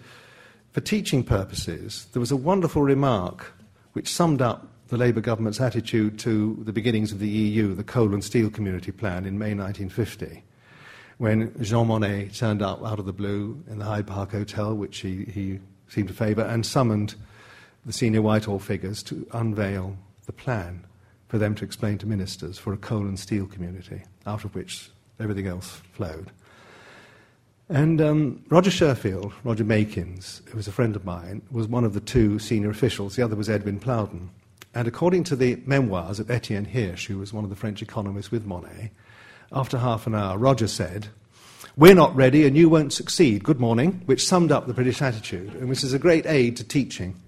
[0.72, 3.54] for teaching purposes, there was a wonderful remark
[3.94, 8.14] which summed up the Labour government's attitude to the beginnings of the EU, the Coal
[8.14, 10.44] and Steel Community Plan, in May 1950,
[11.18, 15.00] when Jean Monnet turned up out of the blue in the Hyde Park Hotel, which
[15.00, 17.16] he, he seemed to favour, and summoned
[17.86, 20.86] the senior Whitehall figures to unveil the plan
[21.36, 24.90] for them to explain to ministers for a coal and steel community, out of which
[25.20, 26.32] everything else flowed.
[27.68, 31.94] And um, Roger Sherfield, Roger Makins, who was a friend of mine, was one of
[31.94, 33.18] the two senior officials.
[33.18, 34.30] The other was Edwin Plowden.
[34.74, 38.32] And according to the memoirs of Etienne Hirsch, who was one of the French economists
[38.32, 38.92] with Monnet,
[39.52, 41.08] after half an hour, Roger said,
[41.76, 43.44] We're not ready and you won't succeed.
[43.44, 46.64] Good morning, which summed up the British attitude and which is a great aid to
[46.64, 47.22] teaching.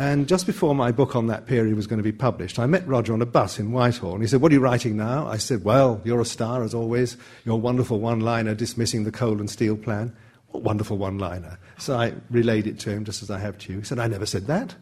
[0.00, 2.88] And just before my book on that period was going to be published, I met
[2.88, 4.14] Roger on a bus in Whitehall.
[4.14, 5.26] And he said, What are you writing now?
[5.26, 7.18] I said, Well, you're a star as always.
[7.44, 10.16] Your wonderful one liner dismissing the coal and steel plan.
[10.52, 11.58] What wonderful one liner.
[11.76, 13.80] So I relayed it to him just as I have to you.
[13.80, 14.74] He said, I never said that.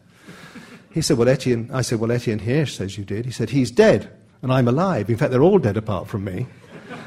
[0.93, 3.25] He said, Well, Etienne, I said, Well, Etienne Hirsch says you did.
[3.25, 4.09] He said, He's dead,
[4.41, 5.09] and I'm alive.
[5.09, 6.47] In fact, they're all dead apart from me.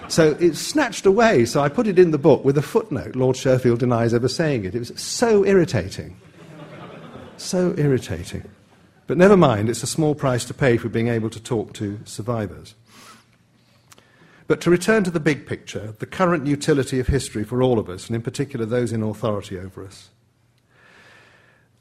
[0.09, 1.47] So it's snatched away.
[1.47, 3.17] So I put it in the book with a footnote.
[3.17, 4.75] Lord Sherfield denies ever saying it.
[4.75, 6.15] It was so irritating.
[7.43, 8.45] So irritating.
[9.09, 11.99] But never mind, it's a small price to pay for being able to talk to
[12.05, 12.75] survivors.
[14.47, 17.89] But to return to the big picture, the current utility of history for all of
[17.89, 20.11] us, and in particular those in authority over us.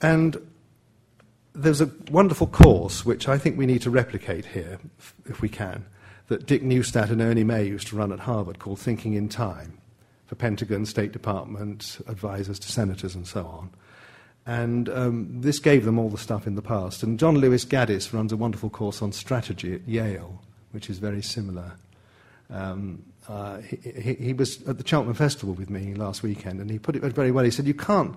[0.02, 0.38] And
[1.54, 4.80] there's a wonderful course which I think we need to replicate here,
[5.26, 5.86] if we can,
[6.28, 9.78] that Dick Neustadt and Ernie May used to run at Harvard called Thinking in Time
[10.26, 13.70] for Pentagon, State Department, advisors to senators, and so on.
[14.46, 17.04] And um, this gave them all the stuff in the past.
[17.04, 21.22] And John Lewis Gaddis runs a wonderful course on strategy at Yale, which is very
[21.22, 21.74] similar.
[22.50, 26.70] Um, uh, he, he, he, was at the Cheltenham Festival with me last weekend, and
[26.70, 27.46] he put it very well.
[27.46, 28.16] He said, You can't,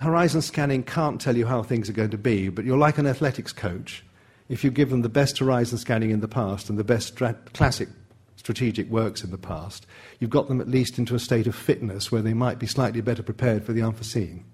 [0.00, 3.06] horizon scanning can't tell you how things are going to be, but you're like an
[3.06, 4.04] athletics coach.
[4.48, 7.16] If you give them the best horizon scanning in the past and the best
[7.52, 7.88] classic
[8.36, 9.86] strategic works in the past,
[10.18, 13.02] you've got them at least into a state of fitness where they might be slightly
[13.02, 14.44] better prepared for the unforeseen.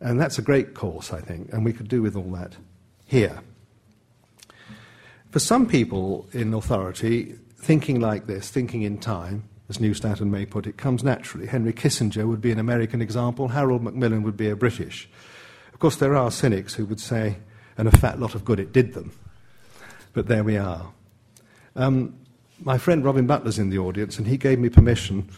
[0.00, 2.56] And that's a great course, I think, and we could do with all that
[3.04, 3.40] here.
[5.30, 10.46] For some people in authority, thinking like this, thinking in time, as Neustadt and May
[10.46, 11.46] put it, comes naturally.
[11.46, 15.08] Henry Kissinger would be an American example, Harold Macmillan would be a British.
[15.72, 17.36] Of course, there are cynics who would say,
[17.76, 19.12] and a fat lot of good it did them.
[20.12, 20.92] But there we are.
[21.76, 22.18] Um,
[22.60, 25.28] my friend Robin Butler's in the audience, and he gave me permission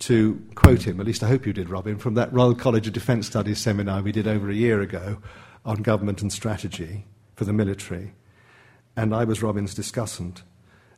[0.00, 2.92] to quote him, at least I hope you did, Robin, from that Royal College of
[2.92, 5.18] Defence Studies seminar we did over a year ago
[5.64, 7.04] on government and strategy
[7.34, 8.12] for the military.
[8.96, 10.42] And I was Robin's discussant.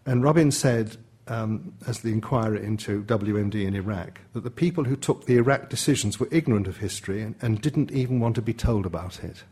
[0.05, 0.97] And Robin said,
[1.29, 5.69] um, as the inquirer into WMD in Iraq, that the people who took the Iraq
[5.69, 9.45] decisions were ignorant of history and, and didn't even want to be told about it.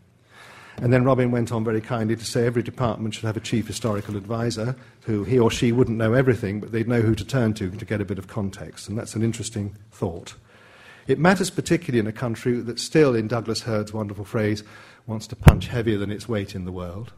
[0.79, 3.67] And then Robin went on very kindly to say every department should have a chief
[3.67, 7.55] historical advisor who he or she wouldn't know everything, but they'd know who to turn
[7.55, 8.89] to to get a bit of context.
[8.89, 10.35] And that's an interesting thought.
[11.07, 14.65] It matters particularly in a country that still, in Douglas Hurd's wonderful phrase,
[15.07, 17.13] wants to punch heavier than its weight in the world.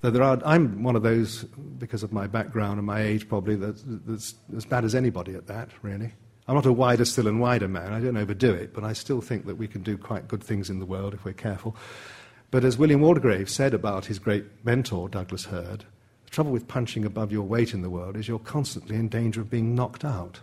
[0.00, 1.44] Though there are, I'm one of those,
[1.78, 5.46] because of my background and my age probably, that's, that's as bad as anybody at
[5.48, 6.12] that, really.
[6.46, 7.92] I'm not a wider still and wider man.
[7.92, 10.68] I don't overdo it, but I still think that we can do quite good things
[10.68, 11.74] in the world if we're careful.
[12.54, 15.80] But as William Waldegrave said about his great mentor, Douglas Hurd,
[16.24, 19.40] the trouble with punching above your weight in the world is you're constantly in danger
[19.40, 20.38] of being knocked out,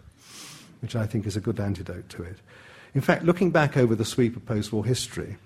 [0.81, 2.35] which I think is a good antidote to it.
[2.93, 5.37] In fact, looking back over the sweep of post war history,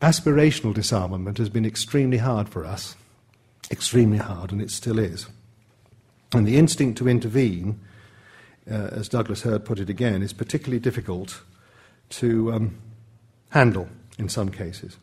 [0.00, 2.96] aspirational disarmament has been extremely hard for us,
[3.70, 5.26] extremely hard, and it still is.
[6.32, 7.80] And the instinct to intervene,
[8.66, 11.42] uh, as Douglas Hurd put it again, is particularly difficult
[12.08, 12.78] to um,
[13.50, 14.96] handle in some cases.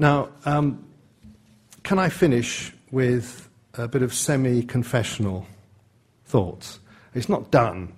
[0.00, 0.82] Now, um,
[1.82, 5.46] can I finish with a bit of semi confessional
[6.24, 6.80] thoughts?
[7.14, 7.92] It's not done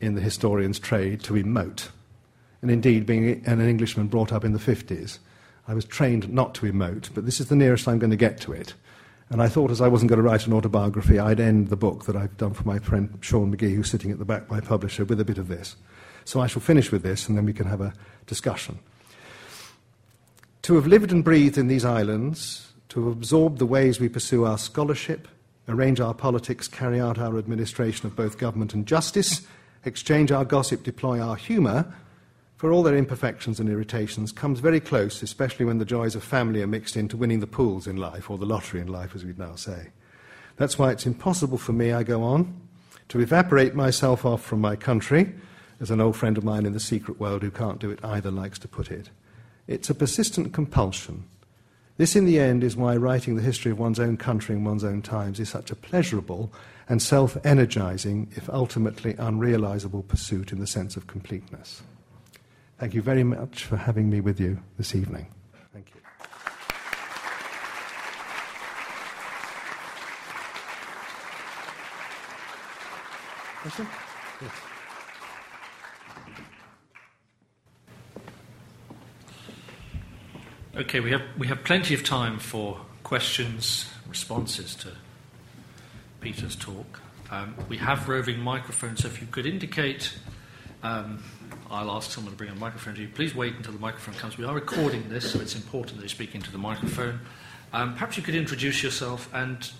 [0.00, 1.90] in the historian's trade to emote.
[2.62, 5.20] And indeed, being an Englishman brought up in the 50s,
[5.68, 8.40] I was trained not to emote, but this is the nearest I'm going to get
[8.40, 8.74] to it.
[9.30, 12.06] And I thought, as I wasn't going to write an autobiography, I'd end the book
[12.06, 15.04] that I've done for my friend Sean McGee, who's sitting at the back, my publisher,
[15.04, 15.76] with a bit of this.
[16.24, 17.92] So I shall finish with this, and then we can have a
[18.26, 18.80] discussion.
[20.66, 24.44] To have lived and breathed in these islands, to have absorbed the ways we pursue
[24.44, 25.28] our scholarship,
[25.68, 29.46] arrange our politics, carry out our administration of both government and justice,
[29.84, 31.94] exchange our gossip, deploy our humour,
[32.56, 36.62] for all their imperfections and irritations, comes very close, especially when the joys of family
[36.62, 39.38] are mixed into winning the pools in life, or the lottery in life, as we'd
[39.38, 39.90] now say.
[40.56, 42.60] That's why it's impossible for me, I go on,
[43.10, 45.32] to evaporate myself off from my country,
[45.78, 48.32] as an old friend of mine in the secret world who can't do it either
[48.32, 49.10] likes to put it.
[49.66, 51.24] It's a persistent compulsion.
[51.96, 54.84] This, in the end, is why writing the history of one's own country in one's
[54.84, 56.52] own times is such a pleasurable
[56.88, 61.82] and self energizing, if ultimately unrealizable, pursuit in the sense of completeness.
[62.78, 65.26] Thank you very much for having me with you this evening.
[65.72, 66.00] Thank you.
[74.42, 74.65] Yes.
[80.76, 84.92] Okay, we have, we have plenty of time for questions, responses to
[86.20, 87.00] Peter's talk.
[87.30, 90.12] Um, we have roving microphones, so if you could indicate,
[90.82, 91.24] um,
[91.70, 93.08] I'll ask someone to bring a microphone to you.
[93.08, 94.36] Please wait until the microphone comes.
[94.36, 97.20] We are recording this, so it's important that you speak into the microphone.
[97.72, 99.70] Um, perhaps you could introduce yourself and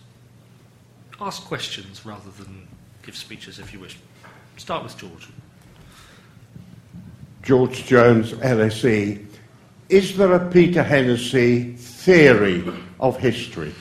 [1.21, 2.69] ask questions rather than
[3.03, 3.99] give speeches if you wish.
[4.57, 5.29] Start with George.
[7.43, 9.26] George Jones, LSE.
[9.89, 12.65] Is there a Peter Hennessy theory
[12.99, 13.73] of history?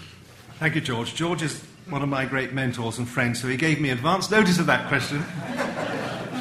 [0.59, 1.15] Thank you, George.
[1.15, 4.59] George is one of my great mentors and friends, so he gave me advance notice
[4.59, 5.23] of that question.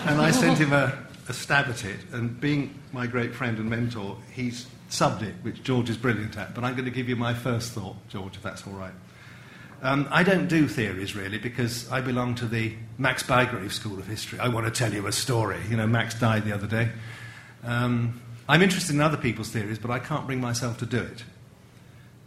[0.07, 0.93] and I sent him a,
[1.31, 1.97] a, stab at it.
[2.13, 6.55] And being my great friend and mentor, he's subbed it, which George is brilliant at.
[6.55, 8.93] But I'm going to give you my first thought, George, if that's all right.
[9.81, 14.07] Um, I don't do theories really because I belong to the Max Bygraves School of
[14.07, 14.39] History.
[14.39, 15.59] I want to tell you a story.
[15.71, 16.91] You know, Max died the other day.
[17.63, 21.25] Um, I'm interested in other people's theories, but I can't bring myself to do it.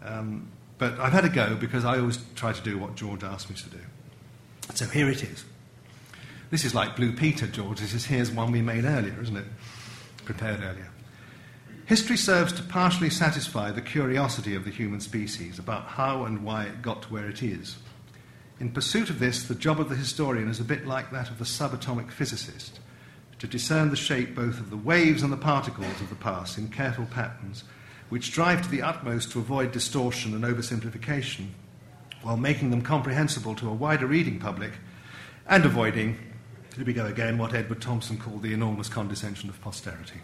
[0.03, 3.49] Um, but I've had a go because I always try to do what George asked
[3.49, 3.79] me to do.
[4.73, 5.45] So here it is.
[6.49, 7.79] This is like Blue Peter, George.
[7.79, 9.45] This is here's one we made earlier, isn't it?
[10.25, 10.89] Prepared earlier.
[11.85, 16.65] History serves to partially satisfy the curiosity of the human species about how and why
[16.65, 17.77] it got to where it is.
[18.59, 21.37] In pursuit of this, the job of the historian is a bit like that of
[21.37, 22.79] the subatomic physicist
[23.39, 26.69] to discern the shape both of the waves and the particles of the past in
[26.69, 27.63] careful patterns,
[28.09, 31.47] which strive to the utmost to avoid distortion and oversimplification,
[32.23, 34.71] while making them comprehensible to a wider reading public
[35.47, 36.17] and avoiding,
[36.75, 40.19] here we go again, what Edward Thompson called the enormous condescension of posterity.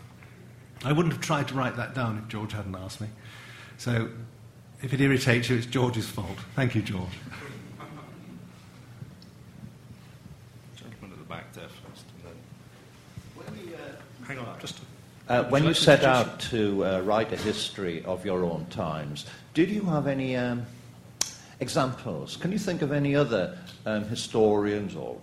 [0.83, 3.07] I wouldn't have tried to write that down if George hadn't asked me.
[3.77, 4.09] So
[4.81, 6.37] if it irritates you, it's George's fault.
[6.55, 7.09] Thank you, George.
[14.27, 14.79] Hang on, just.
[15.33, 19.25] Uh, when you set out to uh, write a history of your own times,
[19.55, 20.63] did you have any um,
[21.59, 22.37] examples?
[22.37, 23.57] Can you think of any other
[23.87, 25.17] um, historians or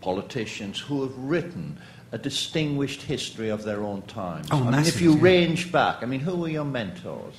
[0.00, 1.76] politicians who have written
[2.12, 4.46] a distinguished history of their own times?
[4.52, 5.22] Oh, I mean, if you yeah.
[5.22, 7.34] range back, I mean, who were your mentors?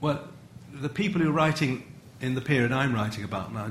[0.00, 0.26] Well,
[0.72, 1.84] the people who are writing
[2.22, 3.70] in the period I'm writing about now,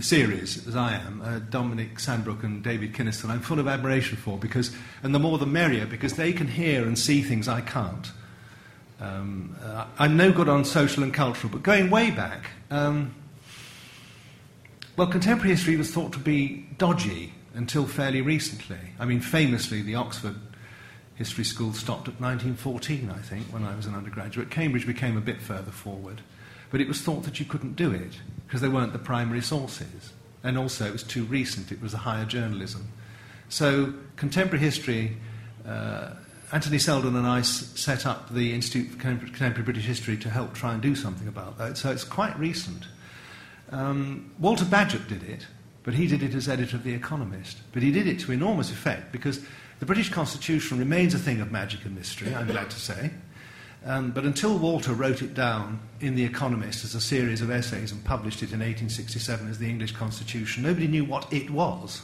[0.00, 4.38] series, as I am, uh, Dominic Sandbrook and David Kynaston, I'm full of admiration for
[4.38, 4.70] because,
[5.02, 8.10] and the more the merrier, because they can hear and see things I can't.
[9.00, 13.14] Um, uh, I'm no good on social and cultural, but going way back, um,
[14.96, 18.78] well, contemporary history was thought to be dodgy until fairly recently.
[18.98, 20.36] I mean, famously, the Oxford
[21.16, 24.50] History School stopped at 1914, I think, when I was an undergraduate.
[24.50, 26.20] Cambridge became a bit further forward.
[26.70, 28.12] But it was thought that you couldn't do it
[28.50, 30.12] because they weren't the primary sources.
[30.42, 32.88] And also, it was too recent, it was a higher journalism.
[33.48, 35.16] So, contemporary history,
[35.64, 36.14] uh,
[36.50, 40.52] Anthony Seldon and I s- set up the Institute for Contemporary British History to help
[40.54, 41.76] try and do something about that.
[41.78, 42.88] So, it's quite recent.
[43.70, 45.46] Um, Walter Bagehot did it,
[45.84, 47.58] but he did it as editor of The Economist.
[47.72, 49.40] But he did it to enormous effect because
[49.78, 53.10] the British Constitution remains a thing of magic and mystery, I'm glad to say.
[53.84, 57.92] Um, but until Walter wrote it down in The Economist as a series of essays
[57.92, 62.02] and published it in 1867 as the English Constitution, nobody knew what it was.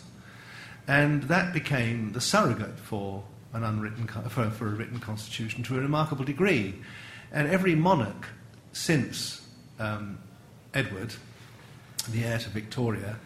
[0.89, 5.81] And that became the surrogate for, an unwritten, for, for a written constitution to a
[5.81, 6.77] remarkable degree.
[7.31, 8.29] And every monarch
[8.72, 9.47] since
[9.79, 10.18] um,
[10.72, 11.14] Edward,
[12.09, 13.18] the heir to Victoria,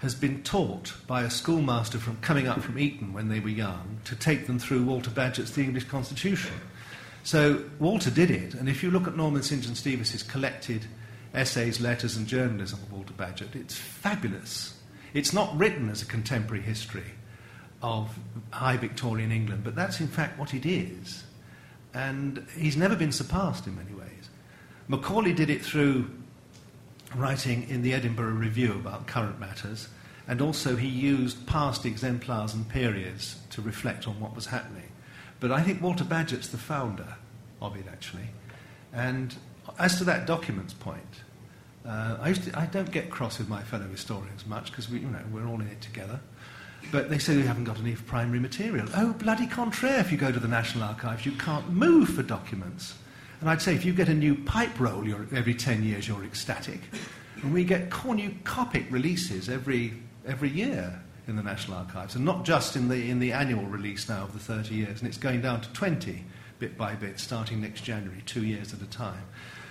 [0.00, 4.00] has been taught by a schoolmaster from coming up from Eton when they were young
[4.04, 6.52] to take them through Walter Bagehot's The English Constitution.
[7.24, 9.62] So Walter did it, and if you look at Norman St.
[9.62, 10.84] John Stevas' collected
[11.32, 14.78] essays, letters, and journalism of Walter Bagehot, it's fabulous.
[15.14, 17.12] It's not written as a contemporary history
[17.82, 18.14] of
[18.50, 21.24] high Victorian England, but that's in fact what it is.
[21.94, 24.28] And he's never been surpassed in many ways.
[24.88, 26.10] Macaulay did it through
[27.14, 29.88] writing in the Edinburgh Review about current matters,
[30.28, 34.90] and also he used past exemplars and periods to reflect on what was happening.
[35.44, 37.16] But I think Walter Bagehot's the founder
[37.60, 38.30] of it, actually.
[38.94, 39.36] And
[39.78, 41.20] as to that documents point,
[41.84, 45.06] uh, I, to, I, don't get cross with my fellow historians much because we, you
[45.06, 46.18] know, we're all in it together.
[46.90, 48.86] But they say we haven't got any primary material.
[48.96, 52.94] Oh, bloody contraire, if you go to the National Archives, you can't move for documents.
[53.42, 56.80] And I'd say if you get a new pipe roll every 10 years, you're ecstatic.
[57.42, 59.92] And we get cornucopic releases every,
[60.26, 64.08] every year in the National Archives, and not just in the, in the annual release
[64.08, 66.24] now of the 30 years, and it's going down to 20
[66.58, 69.24] bit by bit starting next January, two years at a time.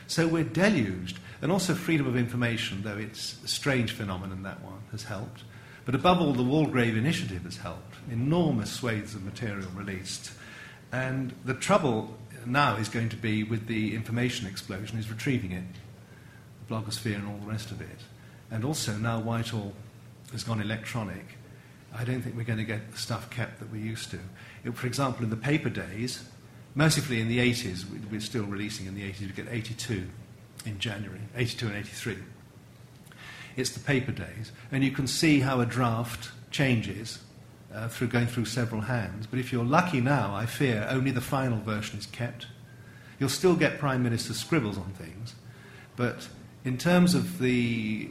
[0.08, 4.82] So we're deluged, and also freedom of information, though it's a strange phenomenon, that one
[4.92, 5.44] has helped.
[5.86, 7.96] But above all, the Waldegrave Initiative has helped.
[8.10, 10.32] Enormous swathes of material released.
[10.92, 15.64] And the trouble now is going to be with the information explosion is retrieving it,
[16.68, 18.00] the blogosphere and all the rest of it.
[18.52, 19.74] And also now Whitehall
[20.32, 21.26] has gone electronic.
[21.96, 24.20] I don't think we're going to get the stuff kept that we used to.
[24.64, 26.24] It, for example, in the paper days,
[26.76, 30.08] mercifully in the 80s, we're still releasing in the 80s, we get 82
[30.66, 32.18] in January, 82 and 83.
[33.56, 37.20] It's the paper days, and you can see how a draft changes
[37.74, 39.28] uh, through going through several hands.
[39.28, 42.48] But if you're lucky now, I fear only the final version is kept.
[43.20, 45.36] You'll still get Prime Minister's scribbles on things,
[45.96, 46.28] but
[46.66, 48.10] in terms of the,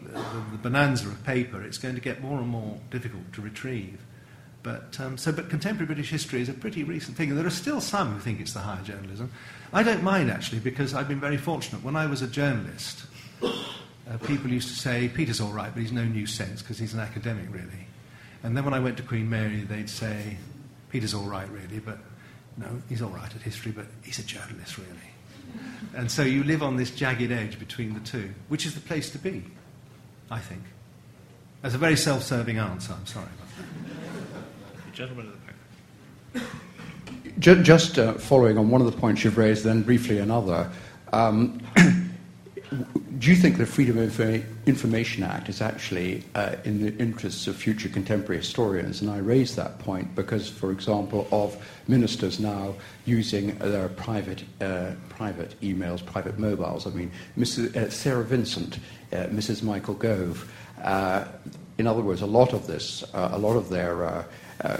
[0.52, 3.98] the, bonanza of paper, it's going to get more and more difficult to retrieve.
[4.62, 7.50] But, um, so, but contemporary British history is a pretty recent thing, and there are
[7.50, 9.32] still some who think it's the higher journalism.
[9.72, 11.82] I don't mind, actually, because I've been very fortunate.
[11.82, 13.06] When I was a journalist,
[13.42, 16.94] uh, people used to say, Peter's all right, but he's no new sense because he's
[16.94, 17.86] an academic, really.
[18.42, 20.36] And then when I went to Queen Mary, they'd say,
[20.90, 21.98] Peter's all right, really, but
[22.58, 25.11] no, he's all right at history, but he's a journalist, really.
[25.94, 29.10] And so you live on this jagged edge between the two, which is the place
[29.10, 29.44] to be,
[30.30, 30.62] I think.
[31.60, 34.94] That's a very self serving answer, I'm sorry about that.
[34.94, 35.32] Gentleman at
[36.34, 37.64] the back.
[37.64, 40.70] Just uh, following on one of the points you've raised, then briefly another.
[41.12, 41.60] Um,
[43.18, 44.20] do you think the Freedom of
[44.66, 49.00] Information Act is actually uh, in the interests of future contemporary historians?
[49.00, 51.56] And I raise that point because, for example, of
[51.88, 56.86] ministers now using their private, uh, private emails, private mobiles.
[56.86, 58.78] I mean, Mrs., uh, Sarah Vincent,
[59.12, 59.62] uh, Mrs.
[59.62, 60.50] Michael Gove.
[60.82, 61.24] Uh,
[61.78, 64.26] in other words, a lot of this, uh, a lot of their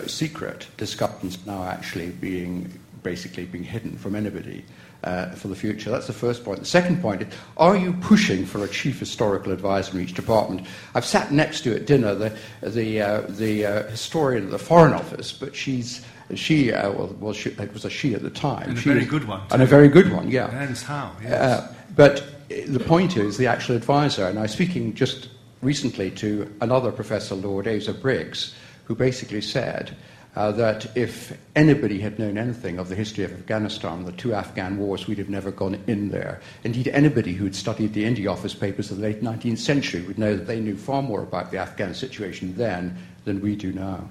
[0.07, 2.73] secret discussions now actually being
[3.03, 4.65] basically being hidden from anybody
[5.05, 5.91] uh, for the future.
[5.91, 6.61] That's the first point.
[6.61, 10.67] The second point is, are you pushing for a chief historical advisor in each department?
[10.95, 14.93] I've sat next to at dinner the, the, uh, the uh, historian of the Foreign
[14.93, 18.71] Office, but she's she, uh, well, well she, it was a she at the time.
[18.71, 19.43] And she a very was, good one.
[19.51, 20.49] And a very good one, yeah.
[20.51, 21.33] And how, yes.
[21.33, 25.29] Uh, but the point is the actual advisor, and I was speaking just
[25.61, 29.97] recently to another professor, Lord Asa Briggs, who basically said,
[30.35, 34.79] uh, that if anybody had known anything of the history of Afghanistan, the two Afghan
[34.79, 36.41] wars, we'd have never gone in there.
[36.65, 40.19] Indeed, anybody who had studied the India Office papers of the late 19th century would
[40.19, 44.09] know that they knew far more about the Afghan situation then than we do now.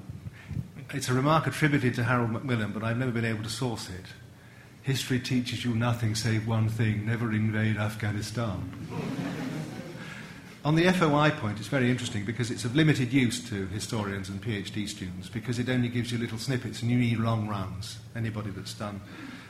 [0.93, 4.05] It's a remark attributed to Harold Macmillan, but I've never been able to source it.
[4.83, 8.71] History teaches you nothing save one thing never invade Afghanistan.
[10.63, 14.39] On the FOI point, it's very interesting because it's of limited use to historians and
[14.43, 17.97] PhD students because it only gives you little snippets and you need long runs.
[18.15, 19.01] Anybody that's done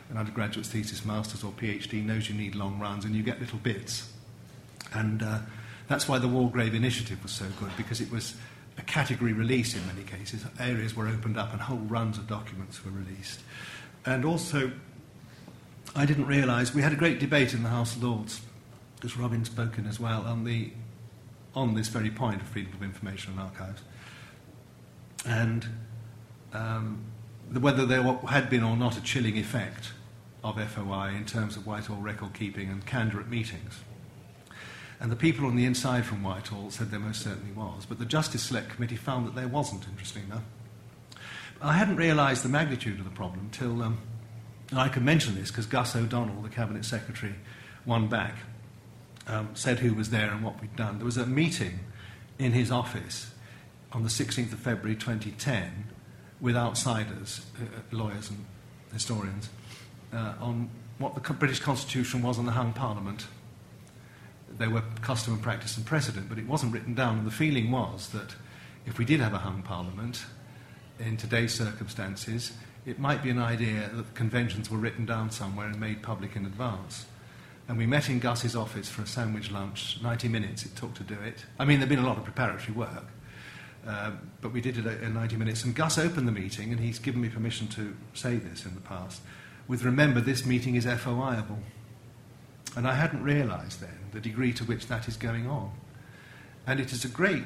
[0.10, 3.60] an undergraduate thesis, master's, or PhD knows you need long runs and you get little
[3.60, 4.10] bits.
[4.94, 5.40] And uh,
[5.90, 8.36] that's why the Waldegrave Initiative was so good because it was
[8.78, 10.46] a category release in many cases.
[10.62, 13.42] Areas were opened up and whole runs of documents were released.
[14.06, 14.72] And also,
[15.94, 18.40] I didn't realise we had a great debate in the House of Lords,
[18.96, 20.72] because Robin spoken as well, on the
[21.56, 23.82] on this very point of freedom of information and archives.
[25.26, 25.68] And
[26.54, 27.04] um,
[27.50, 29.92] the, whether there had been or not a chilling effect
[30.44, 33.82] of FOI in terms of Whitehall record keeping and candour at meetings.
[35.00, 38.06] And the people on the inside from Whitehall said there most certainly was, but the
[38.06, 40.44] Justice Select Committee found that there wasn't, interesting enough.
[41.62, 44.00] I hadn't realised the magnitude of the problem till, um,
[44.70, 47.36] and I can mention this because Gus O'Donnell, the Cabinet Secretary,
[47.86, 48.36] won back
[49.28, 50.98] um, said who was there and what we'd done.
[50.98, 51.80] There was a meeting
[52.40, 53.32] in his office
[53.92, 55.86] on the 16th of February 2010
[56.40, 58.46] with outsiders, uh, uh, lawyers and
[58.92, 59.50] historians,
[60.14, 63.28] uh, on what the British Constitution was on the hung parliament.
[64.58, 67.20] There were custom and practice and precedent, but it wasn't written down.
[67.20, 68.36] And the feeling was that
[68.86, 70.26] if we did have a hung parliament
[71.00, 72.54] in today's circumstances,
[72.86, 76.46] it might be an idea that conventions were written down somewhere and made public in
[76.46, 77.06] advance.
[77.68, 80.00] And we met in Gus's office for a sandwich lunch.
[80.02, 81.46] 90 minutes it took to do it.
[81.60, 83.06] I mean, there'd been a lot of preparatory work,
[83.88, 85.64] uh, but we did it in 90 minutes.
[85.64, 88.82] And Gus opened the meeting, and he's given me permission to say this in the
[88.82, 89.22] past,
[89.68, 91.60] with remember, this meeting is FOIable.
[92.76, 95.72] And I hadn't realised then the degree to which that is going on.
[96.68, 97.44] And it is a great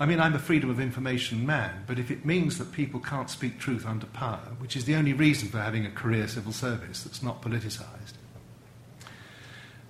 [0.00, 3.28] I mean, I'm a freedom of information man, but if it means that people can't
[3.28, 7.02] speak truth under power, which is the only reason for having a career civil service
[7.02, 8.14] that's not politicised,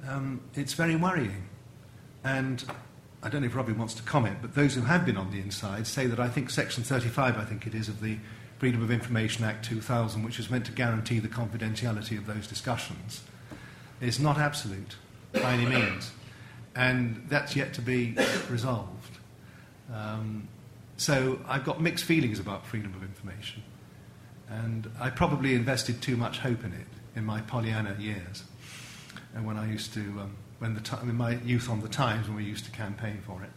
[0.09, 1.49] um, it's very worrying.
[2.25, 2.65] And
[3.23, 5.41] I don't know if Robbie wants to comment, but those who have been on the
[5.41, 8.19] inside say that I think Section 35, I think it is, of the
[8.59, 13.23] Freedom of Information Act 2000, which is meant to guarantee the confidentiality of those discussions,
[14.01, 14.97] is not absolute
[15.33, 16.13] by any means.
[16.75, 18.17] And that's yet to be
[18.49, 19.19] resolved.
[19.93, 20.49] Um,
[20.97, 23.63] so I've got mixed feelings about freedom of information.
[24.49, 26.87] And I probably invested too much hope in it
[27.17, 28.45] in my Pollyanna years
[29.35, 32.27] and when I used to, um, when the time, in my youth on the Times,
[32.27, 33.51] when we used to campaign for it.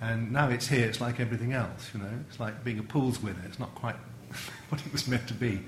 [0.00, 2.10] And now it's here, it's like everything else, you know.
[2.28, 3.42] It's like being a pools winner.
[3.46, 3.96] It's not quite
[4.68, 5.60] what it was meant to be.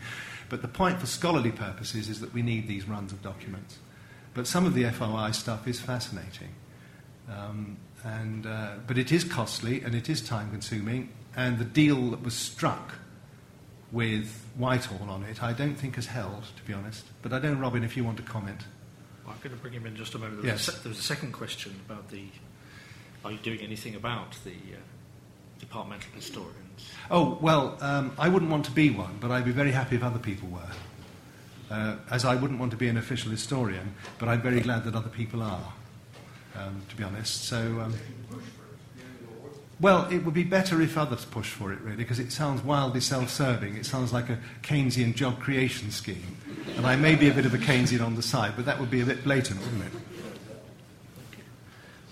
[0.49, 3.79] But the point for scholarly purposes is that we need these runs of documents.
[4.35, 6.51] But some of the FOI stuff is fascinating.
[7.29, 11.11] Um, and, uh, but it is costly and it is time consuming.
[11.37, 12.95] And the deal that was struck
[13.93, 17.05] with Whitehall on it, I don't think has held, to be honest.
[17.23, 18.61] But I don't, know, Robin, if you want to comment.
[19.27, 20.43] I'm going to bring him in just a moment.
[20.43, 20.77] There was, yes.
[20.79, 22.25] a, there was a second question about the
[23.25, 24.79] are you doing anything about the uh,
[25.59, 26.91] departmental historians?
[27.11, 30.03] Oh, well, um, I wouldn't want to be one, but I'd be very happy if
[30.03, 30.71] other people were.
[31.71, 34.95] Uh, as I wouldn't want to be an official historian, but I'm very glad that
[34.95, 35.73] other people are,
[36.57, 37.45] um, to be honest.
[37.45, 37.59] So.
[37.59, 37.95] Um,
[39.81, 43.01] well, it would be better if others pushed for it, really, because it sounds wildly
[43.01, 43.77] self serving.
[43.77, 46.37] It sounds like a Keynesian job creation scheme.
[46.77, 48.91] And I may be a bit of a Keynesian on the side, but that would
[48.91, 49.93] be a bit blatant, wouldn't it?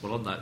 [0.00, 0.40] Well, on that,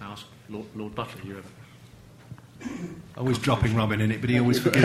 [0.00, 2.70] I ask Lord, Lord Butler, you have.
[3.16, 4.82] Always dropping Robin in it, but he always forgets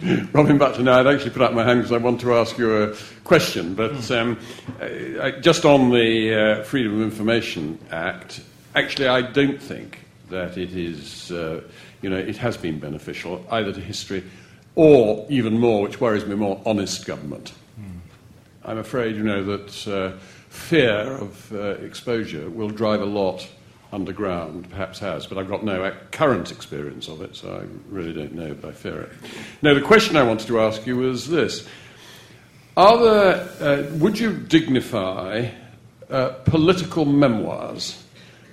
[0.00, 0.16] me.
[0.16, 2.56] well, Robin Butler, now I'd actually put up my hand because I want to ask
[2.56, 4.12] you a question, but hmm.
[4.12, 4.38] um,
[4.80, 8.42] uh, just on the uh, Freedom of Information Act,
[8.76, 11.60] actually, I don't think that it is, uh,
[12.02, 14.24] you know, it has been beneficial either to history
[14.74, 17.52] or, even more, which worries me more, honest government.
[17.80, 18.00] Mm.
[18.64, 20.18] I'm afraid, you know, that uh,
[20.48, 23.48] fear of uh, exposure will drive a lot
[23.92, 28.34] underground, perhaps has, but I've got no current experience of it, so I really don't
[28.34, 29.12] know, but I fear it.
[29.62, 31.66] Now, the question I wanted to ask you was this.
[32.76, 35.48] Are there, uh, would you dignify
[36.10, 38.03] uh, political memoirs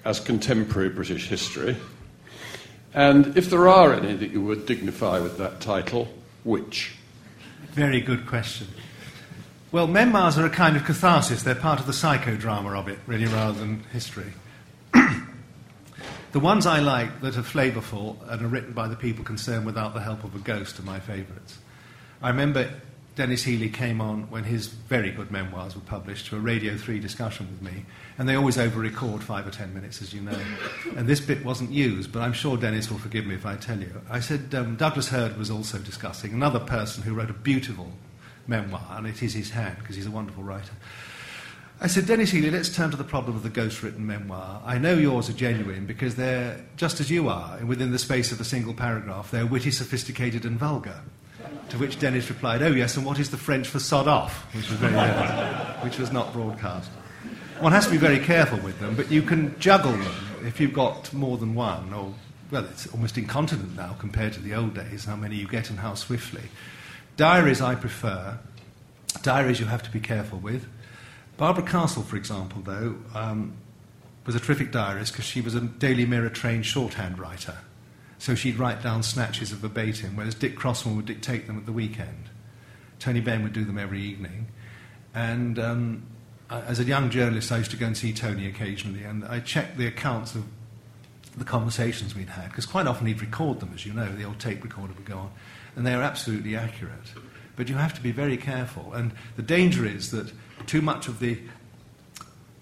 [0.03, 1.77] as contemporary British history?
[2.93, 6.07] And if there are any that you would dignify with that title,
[6.43, 6.95] which?
[7.71, 8.67] Very good question.
[9.71, 11.43] Well, memoirs are a kind of catharsis.
[11.43, 14.33] They're part of the psychodrama of it, really, rather than history.
[16.31, 19.93] The ones I like that are flavourful and are written by the people concerned without
[19.93, 21.57] the help of a ghost are my favourites.
[22.21, 22.69] I remember
[23.17, 26.99] Denis Healey came on when his very good memoirs were published to a Radio 3
[27.01, 27.85] discussion with me,
[28.21, 30.39] and they always over record five or ten minutes, as you know.
[30.95, 33.79] And this bit wasn't used, but I'm sure Denis will forgive me if I tell
[33.79, 33.99] you.
[34.11, 37.91] I said um, Douglas Hurd was also discussing, another person who wrote a beautiful
[38.45, 40.73] memoir, and it is his hand, because he's a wonderful writer.
[41.81, 44.61] I said, Denis Healey, let's turn to the problem of the ghost written memoir.
[44.63, 48.31] I know yours are genuine because they're, just as you are, and within the space
[48.31, 51.01] of a single paragraph, they're witty, sophisticated, and vulgar.
[51.69, 54.45] To which Denis replied, Oh, yes, and what is the French for sod off?
[54.53, 54.93] Which was, very,
[55.83, 56.91] which was not broadcast.
[57.61, 60.73] One has to be very careful with them, but you can juggle them if you've
[60.73, 62.11] got more than one, or,
[62.49, 65.77] well, it's almost incontinent now compared to the old days, how many you get and
[65.77, 66.41] how swiftly.
[67.17, 68.39] Diaries I prefer.
[69.21, 70.65] Diaries you have to be careful with.
[71.37, 73.53] Barbara Castle, for example, though, um,
[74.25, 77.59] was a terrific diarist because she was a Daily Mirror trained shorthand writer.
[78.17, 81.73] So she'd write down snatches of verbatim, whereas Dick Crossman would dictate them at the
[81.73, 82.31] weekend.
[82.97, 84.47] Tony Benn would do them every evening.
[85.13, 86.07] And um,
[86.51, 89.39] Uh, as a young journalist, I used to go and see Tony occasionally, and I
[89.39, 90.43] checked the accounts of
[91.37, 94.37] the conversations we'd had, because quite often he'd record them, as you know, the old
[94.37, 95.31] tape recorder would go on,
[95.77, 97.13] and they are absolutely accurate.
[97.55, 98.91] But you have to be very careful.
[98.91, 100.33] And the danger is that
[100.67, 101.39] too much of the.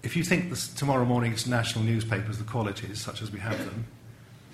[0.04, 3.86] If you think this, tomorrow morning's national newspapers, the qualities, such as we have them,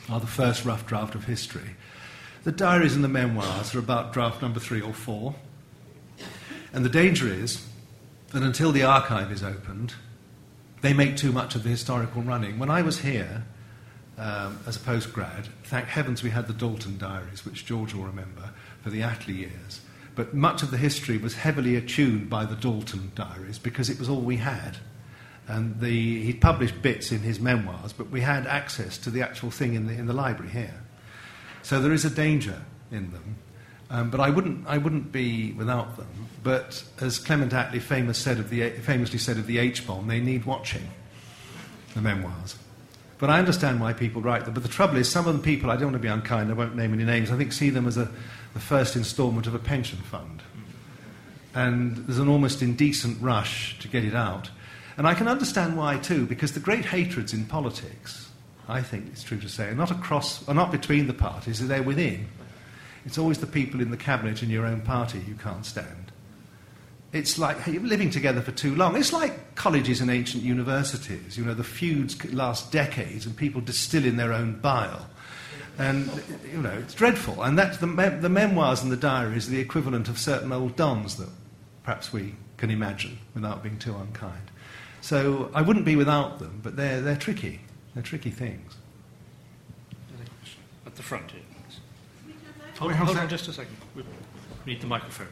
[0.08, 1.76] are the first rough draft of history,
[2.44, 5.34] the diaries and the memoirs are about draft number three or four.
[6.72, 7.65] And the danger is
[8.36, 9.94] that until the archive is opened,
[10.82, 12.58] they make too much of the historical running.
[12.58, 13.44] When I was here
[14.18, 18.50] um, as a postgrad, thank heavens we had the Dalton diaries, which George will remember,
[18.82, 19.80] for the Attlee years.
[20.14, 24.06] But much of the history was heavily attuned by the Dalton diaries because it was
[24.06, 24.76] all we had.
[25.48, 29.50] And the, he published bits in his memoirs, but we had access to the actual
[29.50, 30.82] thing in the, in the library here.
[31.62, 33.36] So there is a danger in them.
[33.88, 36.25] Um, but I wouldn't, I wouldn't be without them.
[36.42, 40.20] But as Clement Attlee famous said of the, famously said of the H bomb, they
[40.20, 40.88] need watching,
[41.94, 42.56] the memoirs.
[43.18, 44.54] But I understand why people write them.
[44.54, 46.54] But the trouble is, some of the people, I don't want to be unkind, I
[46.54, 48.10] won't name any names, I think see them as a,
[48.52, 50.42] the first instalment of a pension fund.
[51.54, 54.50] And there's an almost indecent rush to get it out.
[54.98, 58.30] And I can understand why too, because the great hatreds in politics,
[58.68, 61.82] I think it's true to say, are not across, are not between the parties, they're
[61.82, 62.28] within.
[63.06, 66.05] It's always the people in the cabinet in your own party you can't stand.
[67.12, 68.96] It's like you're living together for too long.
[68.96, 71.38] It's like colleges and ancient universities.
[71.38, 75.06] You know, the feuds last decades and people distill in their own bile.
[75.78, 76.10] And,
[76.50, 77.42] you know, it's dreadful.
[77.42, 80.76] And that's the, me- the memoirs and the diaries are the equivalent of certain old
[80.76, 81.28] dons that
[81.84, 84.50] perhaps we can imagine without being too unkind.
[85.00, 87.60] So I wouldn't be without them, but they're, they're tricky.
[87.94, 88.74] They're tricky things.
[90.84, 91.42] At the front here.
[92.78, 93.76] Hold, hold on just a second.
[93.94, 94.02] We
[94.66, 95.28] need the microphone.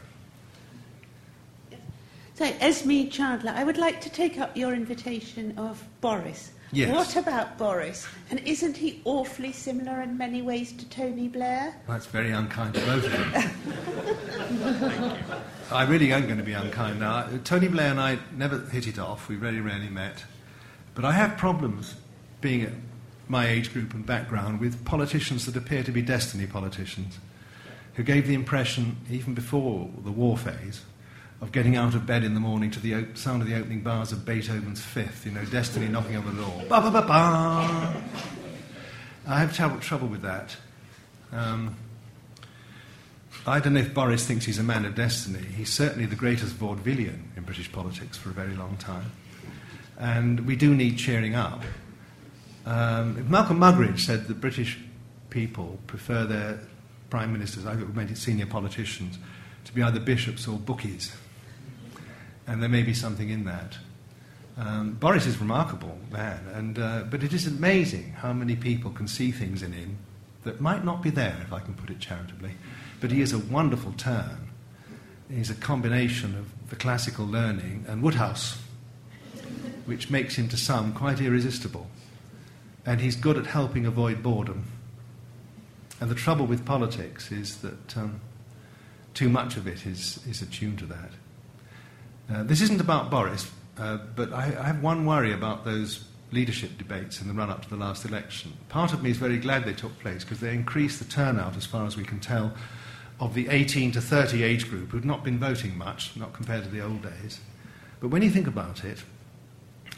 [2.35, 6.51] So, Esme Chandler, I would like to take up your invitation of Boris.
[6.73, 6.93] Yes.
[6.93, 8.05] What about Boris?
[8.29, 11.73] And isn't he awfully similar in many ways to Tony Blair?
[11.87, 13.11] That's very unkind of both of
[14.51, 15.17] them.
[15.71, 17.29] I really am going to be unkind now.
[17.45, 19.29] Tony Blair and I never hit it off.
[19.29, 20.25] We very rarely met.
[20.93, 21.95] But I have problems
[22.41, 22.73] being at
[23.29, 27.17] my age group and background with politicians that appear to be destiny politicians,
[27.93, 30.81] who gave the impression, even before the war phase,
[31.45, 33.81] of getting out of bed in the morning to the op- sound of the opening
[33.81, 36.63] bars of Beethoven's Fifth, you know, destiny knocking on the door.
[36.67, 38.03] Ba ba ba ba.
[39.27, 40.55] I have trouble, trouble with that.
[41.31, 41.75] Um,
[43.45, 45.45] I don't know if Boris thinks he's a man of destiny.
[45.55, 49.11] He's certainly the greatest vaudevillian in British politics for a very long time.
[49.99, 51.61] And we do need cheering up.
[52.65, 54.79] Um, Malcolm Muggeridge said that British
[55.29, 56.59] people prefer their
[57.11, 59.19] prime ministers, I it senior politicians,
[59.65, 61.15] to be either bishops or bookies.
[62.47, 63.77] And there may be something in that.
[64.57, 68.91] Um, Boris is a remarkable man, and, uh, but it is amazing how many people
[68.91, 69.97] can see things in him
[70.43, 72.51] that might not be there, if I can put it charitably.
[73.01, 74.49] But he is a wonderful turn.
[75.29, 78.61] He's a combination of the classical learning and Wodehouse,
[79.85, 81.87] which makes him to some quite irresistible.
[82.85, 84.65] And he's good at helping avoid boredom.
[85.99, 88.21] And the trouble with politics is that um,
[89.13, 91.11] too much of it is, is attuned to that.
[92.33, 96.77] Uh, this isn't about Boris, uh, but I, I have one worry about those leadership
[96.77, 98.53] debates in the run up to the last election.
[98.69, 101.65] Part of me is very glad they took place because they increased the turnout, as
[101.65, 102.53] far as we can tell,
[103.19, 106.69] of the 18 to 30 age group who'd not been voting much, not compared to
[106.69, 107.39] the old days.
[107.99, 109.03] But when you think about it,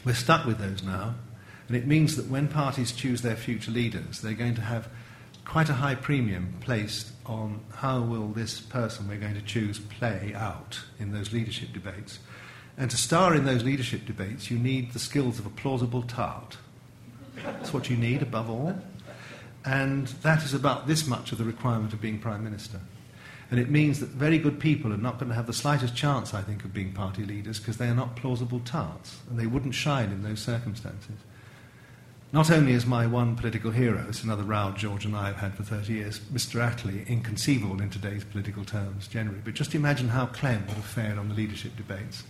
[0.04, 1.14] we're stuck with those now.
[1.66, 4.88] And it means that when parties choose their future leaders, they're going to have
[5.44, 10.32] quite a high premium placed on how will this person we're going to choose play
[10.34, 12.18] out in those leadership debates.
[12.76, 16.56] And to star in those leadership debates, you need the skills of a plausible tart.
[17.36, 18.80] That's what you need above all.
[19.64, 22.80] And that is about this much of the requirement of being Prime Minister.
[23.50, 26.34] And it means that very good people are not going to have the slightest chance,
[26.34, 29.74] I think, of being party leaders because they are not plausible tarts and they wouldn't
[29.74, 31.16] shine in those circumstances.
[32.30, 35.54] Not only is my one political hero, it's another row George and I have had
[35.54, 36.60] for 30 years, Mr.
[36.60, 41.16] Attlee, inconceivable in today's political terms generally, but just imagine how Clem would have fared
[41.16, 42.24] on the leadership debates.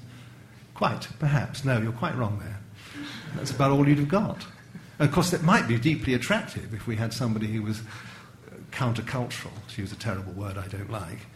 [0.74, 1.64] Quite, perhaps.
[1.64, 2.60] No, you're quite wrong there.
[3.34, 4.46] That's about all you'd have got.
[5.00, 7.80] And of course, it might be deeply attractive if we had somebody who was
[8.70, 11.26] countercultural, to use a terrible word I don't like,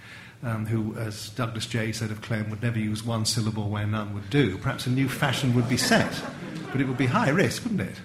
[0.45, 4.15] um, who, as Douglas Jay said of Clem, would never use one syllable where none
[4.15, 4.57] would do.
[4.59, 6.23] Perhaps a new fashion would be set,
[6.71, 7.97] but it would be high risk, wouldn't it?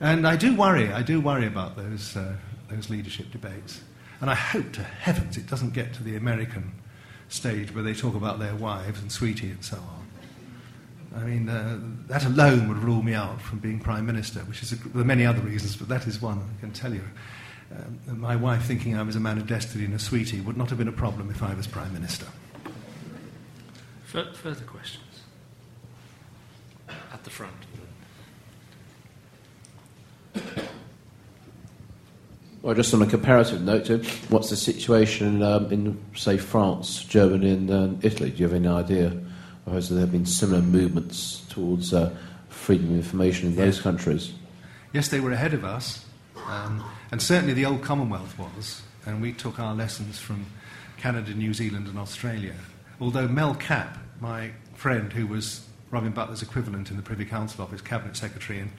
[0.00, 2.36] And I do worry, I do worry about those, uh,
[2.70, 3.80] those leadership debates.
[4.20, 6.72] And I hope to heavens it doesn't get to the American
[7.28, 10.08] stage where they talk about their wives and sweetie and so on.
[11.16, 14.72] I mean, uh, that alone would rule me out from being Prime Minister, which is,
[14.72, 17.02] a, there are many other reasons, but that is one, I can tell you.
[17.70, 20.68] Um, my wife thinking I was a man of destiny and a sweetie would not
[20.68, 22.26] have been a problem if I was Prime Minister.
[24.36, 25.04] further questions?
[26.88, 27.54] At the front.
[32.62, 33.88] Well, just on a comparative note,
[34.30, 38.30] what's the situation um, in, say, France, Germany, and uh, Italy?
[38.30, 39.16] Do you have any idea?
[39.64, 42.14] Or has there been similar movements towards uh,
[42.48, 43.64] freedom of information in yes.
[43.64, 44.32] those countries?
[44.92, 46.04] Yes, they were ahead of us.
[46.48, 48.82] Um, and certainly the old Commonwealth was.
[49.06, 50.46] And we took our lessons from
[50.96, 52.54] Canada, New Zealand, and Australia.
[53.00, 57.80] Although Mel Cappe, my friend, who was Robin Butler's equivalent in the Privy Council Office,
[57.80, 58.70] Cabinet Secretary in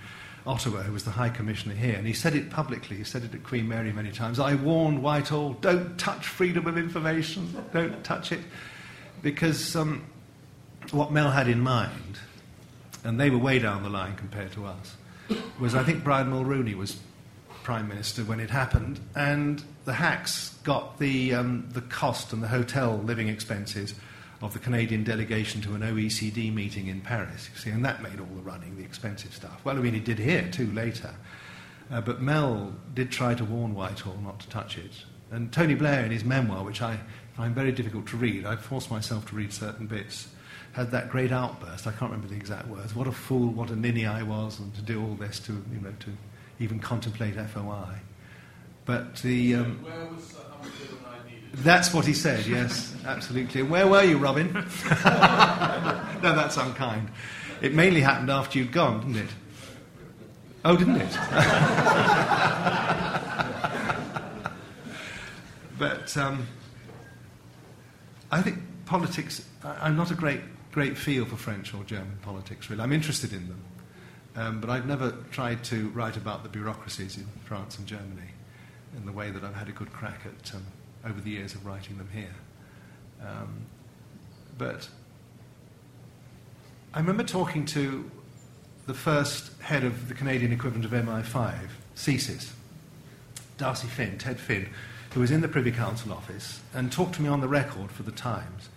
[0.46, 3.34] Ottawa, who was the High Commissioner here, and he said it publicly, he said it
[3.34, 4.40] at Queen Mary many times.
[4.40, 8.40] I warned Whitehall, don't touch freedom of information, don't touch it.
[9.22, 10.06] Because um,
[10.92, 12.20] what Mel had in mind,
[13.04, 14.96] and they were way down the line compared to us,
[15.60, 17.00] was I think Brian Mulroney was
[17.64, 22.48] Prime Minister when it happened, and the hacks got the, um, the cost and the
[22.48, 23.94] hotel living expenses
[24.42, 28.20] of the Canadian delegation to an OECD meeting in Paris, you see, and that made
[28.20, 29.60] all the running, the expensive stuff.
[29.64, 31.14] Well, I mean, he did here too later.
[31.92, 34.92] Uh, but Mel did try to warn Whitehall not to touch it.
[35.32, 37.00] And Tony Blair, in his memoir, which I
[37.36, 40.30] find very difficult to read, I forced myself to read certain bits,
[40.74, 41.88] had that great outburst.
[41.88, 42.96] I can't remember the exact words.
[42.96, 45.82] What a fool, what a ninny I was, and to do all this, to, you
[45.82, 46.12] know, to
[46.60, 47.96] even contemplate FOI.
[48.86, 49.56] But the.
[49.56, 49.86] Um,
[51.54, 53.64] that's what he said, yes, absolutely.
[53.64, 54.54] Where were you, Robin?
[54.54, 54.64] no,
[56.22, 57.10] that's unkind.
[57.62, 59.30] It mainly happened after you'd gone, didn't it?
[60.64, 61.12] Oh, didn't it?
[65.80, 66.46] but um,
[68.32, 70.42] I think politics, I'm not a great,
[70.72, 72.84] great feel for French or German politics, really.
[72.84, 73.64] I'm interested in them.
[74.36, 78.30] Um, but I've never tried to write about the bureaucracies in France and Germany
[78.96, 80.66] in the way that I've had a good crack at um,
[81.06, 82.36] over the years of writing them here.
[83.22, 83.66] Um,
[84.58, 84.90] but
[86.94, 88.10] I remember talking to
[88.88, 92.52] the first head of the Canadian equivalent of MI5, CSIS,
[93.58, 94.70] D'Arcy Finn, Ted Finn,
[95.14, 98.04] who was in the Privy Council office and talked to me on the record for
[98.04, 98.70] the Times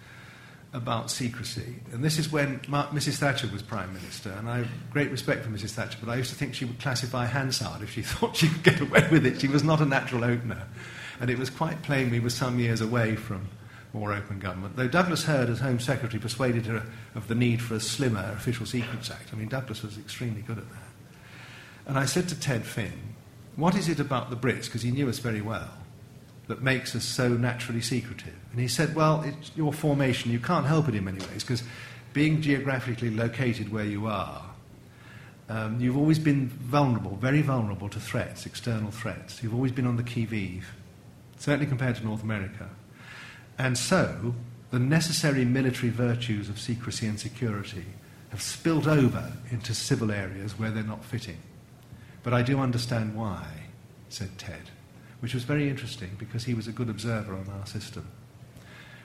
[0.72, 1.76] about secrecy.
[1.92, 3.16] And this is when Mrs.
[3.16, 5.70] Thatcher was Prime Minister, and I have great respect for Mrs.
[5.70, 8.62] Thatcher, but I used to think she would classify Hansard if she thought she could
[8.62, 9.40] get away with it.
[9.40, 10.66] She was not a natural opener.
[11.22, 13.46] And it was quite plain we were some years away from
[13.92, 14.74] more open government.
[14.74, 16.82] Though Douglas Hurd, as Home Secretary, persuaded her
[17.14, 19.28] of the need for a slimmer Official Secrets Act.
[19.32, 20.82] I mean, Douglas was extremely good at that.
[21.86, 23.14] And I said to Ted Finn,
[23.54, 25.70] What is it about the Brits, because he knew us very well,
[26.48, 28.34] that makes us so naturally secretive?
[28.50, 30.32] And he said, Well, it's your formation.
[30.32, 31.62] You can't help it in many ways, because
[32.12, 34.44] being geographically located where you are,
[35.48, 39.40] um, you've always been vulnerable, very vulnerable to threats, external threats.
[39.40, 40.66] You've always been on the qui vive
[41.42, 42.70] certainly compared to North America.
[43.58, 44.32] And so,
[44.70, 47.84] the necessary military virtues of secrecy and security
[48.30, 51.38] have spilt over into civil areas where they're not fitting.
[52.22, 53.44] But I do understand why,
[54.08, 54.70] said Ted,
[55.18, 58.06] which was very interesting because he was a good observer on our system.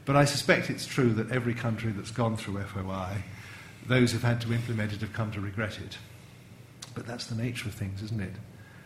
[0.05, 3.23] But I suspect it's true that every country that's gone through FOI,
[3.87, 5.97] those who've had to implement it have come to regret it.
[6.93, 8.33] But that's the nature of things, isn't it?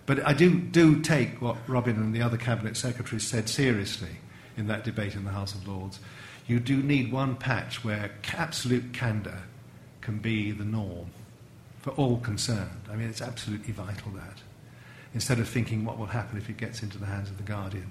[0.05, 4.17] But I do, do take what Robin and the other cabinet secretaries said seriously
[4.57, 5.99] in that debate in the House of Lords.
[6.47, 9.43] You do need one patch where absolute candour
[10.01, 11.11] can be the norm.
[11.79, 12.81] for all concerned.
[12.91, 14.37] I mean, it's absolutely vital that.
[15.15, 17.89] Instead of thinking what will happen if it gets into the hands of the Guardian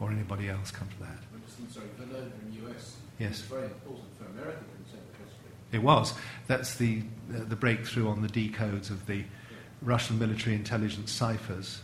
[0.00, 1.18] or anybody else come to that.
[1.70, 2.96] Sorry, Venona in the US.
[3.18, 3.30] Yes.
[3.30, 5.50] It's very important for American history.
[5.72, 6.14] It was.
[6.46, 7.02] That's the,
[7.34, 9.24] uh, the breakthrough on the decodes of the
[9.82, 11.80] Russian military intelligence ciphers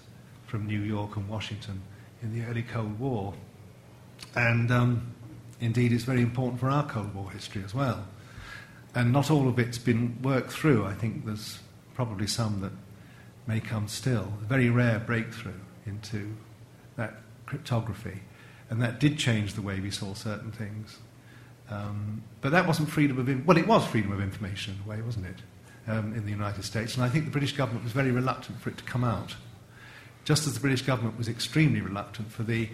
[0.47, 1.83] from New York and Washington
[2.23, 3.35] in the early Cold War.
[4.35, 5.15] And um,
[5.61, 8.07] indeed, it's very important for our Cold War history as well.
[8.95, 10.87] And not all of it's been worked through.
[10.87, 11.59] I think there's
[11.95, 12.73] probably some that
[13.47, 14.33] may come still.
[14.43, 16.35] A very rare breakthrough into
[16.97, 18.23] that cryptography.
[18.71, 20.99] And that did change the way we saw certain things.
[21.69, 24.97] Um, but that wasn't freedom of, in- well, it was freedom of information in a
[24.97, 25.37] way, wasn't it,
[25.87, 26.95] um, in the United States.
[26.95, 29.35] And I think the British government was very reluctant for it to come out.
[30.25, 32.69] Just as the British government was extremely reluctant for the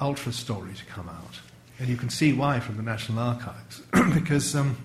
[0.00, 1.40] Ultra story to come out.
[1.78, 3.80] And you can see why from the National Archives.
[4.14, 4.76] because um,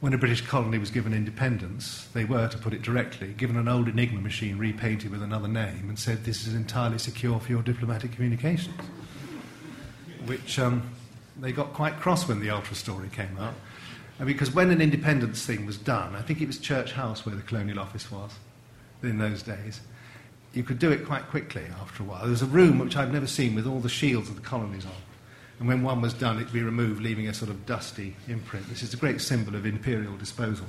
[0.00, 3.68] when a British colony was given independence, they were, to put it directly, given an
[3.68, 7.62] old Enigma machine repainted with another name and said, This is entirely secure for your
[7.62, 8.74] diplomatic communications.
[10.26, 10.90] Which um,
[11.38, 13.54] they got quite cross when the Ultra story came out.
[14.22, 17.42] Because when an independence thing was done, I think it was Church House where the
[17.42, 18.32] Colonial Office was
[19.02, 19.80] in those days,
[20.52, 22.20] you could do it quite quickly after a while.
[22.20, 24.86] There was a room which I've never seen with all the shields of the colonies
[24.86, 24.92] on.
[25.58, 28.68] And when one was done, it'd be removed, leaving a sort of dusty imprint.
[28.68, 30.66] This is a great symbol of imperial disposal.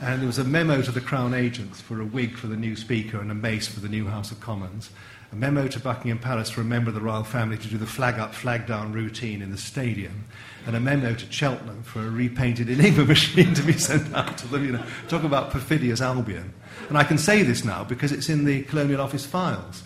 [0.00, 2.74] And there was a memo to the Crown agents for a wig for the new
[2.74, 4.90] Speaker and a mace for the new House of Commons.
[5.30, 7.86] A memo to Buckingham Palace for a member of the royal family to do the
[7.86, 10.24] flag up, flag down routine in the stadium.
[10.66, 14.48] And a memo to Cheltenham for a repainted Enigma machine to be sent out to
[14.48, 14.64] them.
[14.64, 16.54] You know, talk about perfidious Albion.
[16.88, 19.82] And I can say this now because it's in the Colonial Office files,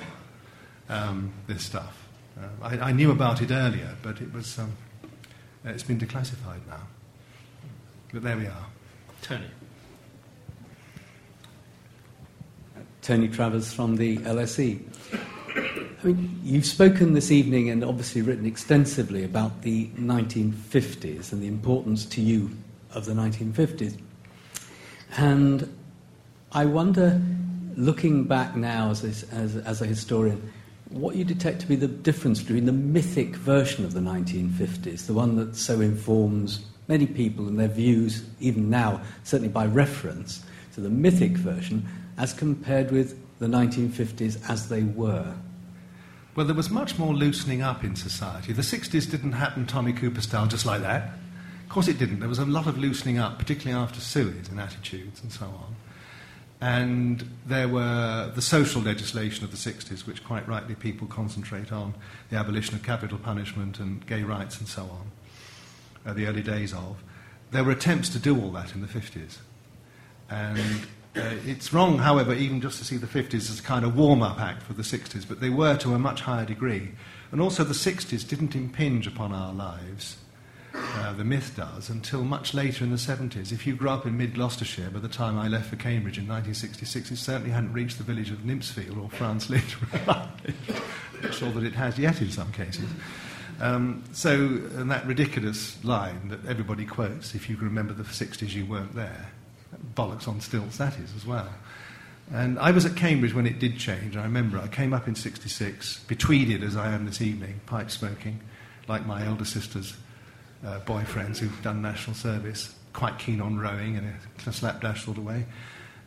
[0.88, 1.98] um, this stuff.
[2.38, 4.72] Uh, I, I, knew about it earlier, but it was, um,
[5.64, 6.82] it's been declassified now.
[8.12, 8.66] But there we are.
[9.22, 9.46] Tony.
[13.02, 14.80] Tony Travers from the LSE.
[15.54, 21.46] I mean, you've spoken this evening and obviously written extensively about the 1950s and the
[21.46, 22.50] importance to you
[22.92, 23.98] of the 1950s.
[25.16, 25.74] And
[26.52, 27.20] I wonder,
[27.76, 30.52] looking back now as a, as, as a historian,
[30.90, 35.14] what you detect to be the difference between the mythic version of the 1950s, the
[35.14, 40.44] one that so informs many people and their views, even now, certainly by reference,
[40.74, 41.86] to the mythic version,
[42.18, 45.34] as compared with the 1950s as they were?
[46.34, 48.52] Well, there was much more loosening up in society.
[48.52, 51.10] The 60s didn't happen Tommy Cooper style just like that.
[51.64, 52.20] Of course it didn't.
[52.20, 55.76] There was a lot of loosening up, particularly after Suez and attitudes and so on.
[56.60, 61.94] And there were the social legislation of the 60s, which quite rightly people concentrate on
[62.30, 65.10] the abolition of capital punishment and gay rights and so on,
[66.06, 67.02] uh, the early days of.
[67.50, 69.38] There were attempts to do all that in the 50s.
[70.30, 70.86] And
[71.16, 74.22] uh, it's wrong, however, even just to see the 50s as a kind of warm
[74.22, 76.92] up act for the 60s, but they were to a much higher degree.
[77.30, 80.16] And also, the 60s didn't impinge upon our lives
[80.74, 83.52] uh, the myth does, until much later in the 70s.
[83.52, 86.26] If you grew up in mid Gloucestershire, by the time I left for Cambridge in
[86.26, 89.78] 1966, it certainly hadn't reached the village of Nympsfield or France later.
[90.08, 92.88] I'm sure that it has yet in some cases.
[93.60, 98.52] Um, so, and that ridiculous line that everybody quotes, if you can remember the 60s,
[98.54, 99.30] you weren't there,
[99.94, 101.48] bollocks on stilts that is as well.
[102.32, 104.16] And I was at Cambridge when it did change.
[104.16, 108.40] I remember I came up in 66, betweeded as I am this evening, pipe smoking,
[108.88, 109.94] like my elder sisters
[110.64, 114.14] uh, boyfriends who've done national service, quite keen on rowing and
[114.46, 115.44] a slapdash sort of way.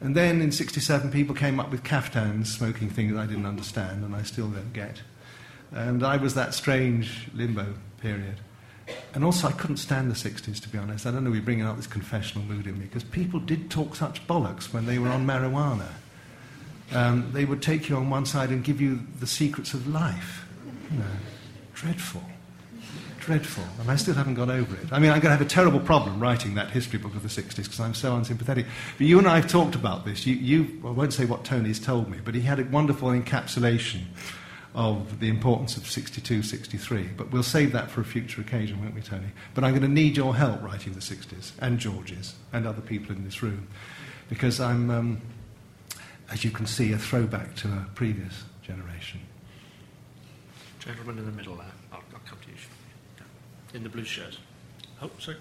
[0.01, 4.15] And then in 67, people came up with caftans, smoking things I didn't understand and
[4.15, 5.01] I still don't get.
[5.71, 8.35] And I was that strange limbo period.
[9.13, 11.05] And also, I couldn't stand the 60s, to be honest.
[11.05, 13.95] I don't know, we're bringing out this confessional mood in me, because people did talk
[13.95, 15.87] such bollocks when they were on marijuana.
[16.93, 20.45] Um, they would take you on one side and give you the secrets of life.
[20.91, 21.05] You know,
[21.73, 22.21] dreadful
[23.25, 24.93] dreadful, and I still haven't got over it.
[24.93, 27.27] I mean, I'm going to have a terrible problem writing that history book of the
[27.27, 28.67] 60s because I'm so unsympathetic.
[28.99, 30.27] But you and I have talked about this.
[30.27, 34.01] You, you I won't say what Tony's told me, but he had a wonderful encapsulation
[34.75, 37.09] of the importance of 62, 63.
[37.15, 39.29] But we'll save that for a future occasion, won't we, Tony?
[39.53, 43.15] But I'm going to need your help writing the 60s, and George's, and other people
[43.15, 43.67] in this room,
[44.29, 45.21] because I'm, um,
[46.29, 49.21] as you can see, a throwback to a previous generation.
[50.79, 51.65] Gentleman in the middle there.
[51.93, 52.57] I'll, I'll come to you.
[53.73, 54.37] In the blue shirt.
[55.01, 55.37] Oh, sorry.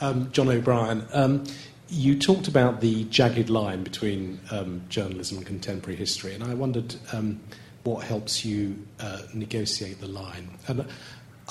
[0.00, 1.44] Um, John O'Brien, um,
[1.88, 6.94] you talked about the jagged line between um, journalism and contemporary history, and I wondered
[7.12, 7.40] um,
[7.84, 10.50] what helps you uh, negotiate the line.
[10.66, 10.86] And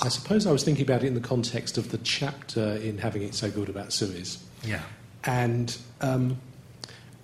[0.00, 3.22] I suppose I was thinking about it in the context of the chapter in Having
[3.22, 4.82] It So Good about Suez, Yeah.
[5.24, 6.38] And um,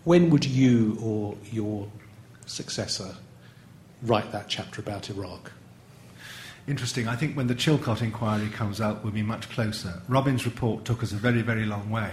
[0.03, 1.89] when would you or your
[2.47, 3.15] successor
[4.03, 5.53] write that chapter about Iraq?
[6.67, 7.07] Interesting.
[7.07, 10.03] I think when the Chilcot inquiry comes out, we'll be much closer.
[10.09, 12.11] Robin's report took us a very, very long way.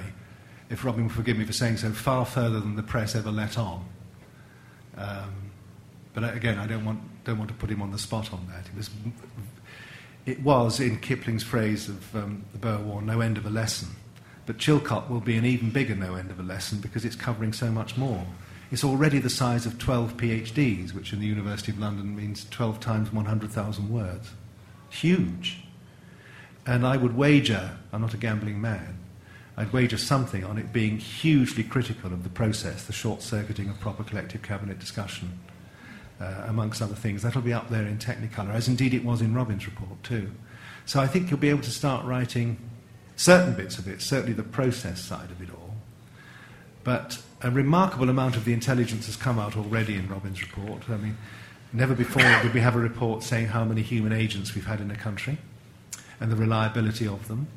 [0.72, 3.58] If Robin will forgive me for saying so, far further than the press ever let
[3.58, 3.86] on.
[4.98, 5.52] Um,
[6.14, 8.68] but again, I don't want, don't want to put him on the spot on that.
[8.68, 8.90] It was,
[10.26, 13.90] it was in Kipling's phrase of um, the Boer War, no end of a lesson.
[14.46, 17.52] But Chilcot will be an even bigger no end of a lesson because it's covering
[17.52, 18.26] so much more.
[18.72, 22.80] It's already the size of 12 PhDs, which in the University of London means 12
[22.80, 24.32] times 100,000 words.
[24.90, 25.64] Huge.
[26.66, 28.98] And I would wager, I'm not a gambling man,
[29.58, 33.80] I'd wager something on it being hugely critical of the process, the short circuiting of
[33.80, 35.40] proper collective cabinet discussion,
[36.20, 37.22] uh, amongst other things.
[37.22, 40.32] That'll be up there in Technicolor, as indeed it was in Robin's report too.
[40.86, 42.58] So I think you'll be able to start writing
[43.16, 45.76] certain bits of it, certainly the process side of it all.
[46.84, 50.90] But a remarkable amount of the intelligence has come out already in Robin's report.
[50.90, 51.18] I mean,
[51.74, 54.90] never before did we have a report saying how many human agents we've had in
[54.90, 55.38] a country
[56.20, 57.48] and the reliability of them.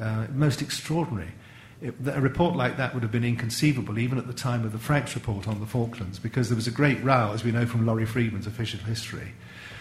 [0.00, 1.32] Uh, most extraordinary.
[1.80, 4.78] It, a report like that would have been inconceivable even at the time of the
[4.78, 7.84] Franks report on the Falklands because there was a great row, as we know from
[7.84, 9.32] Laurie Freedman's official history,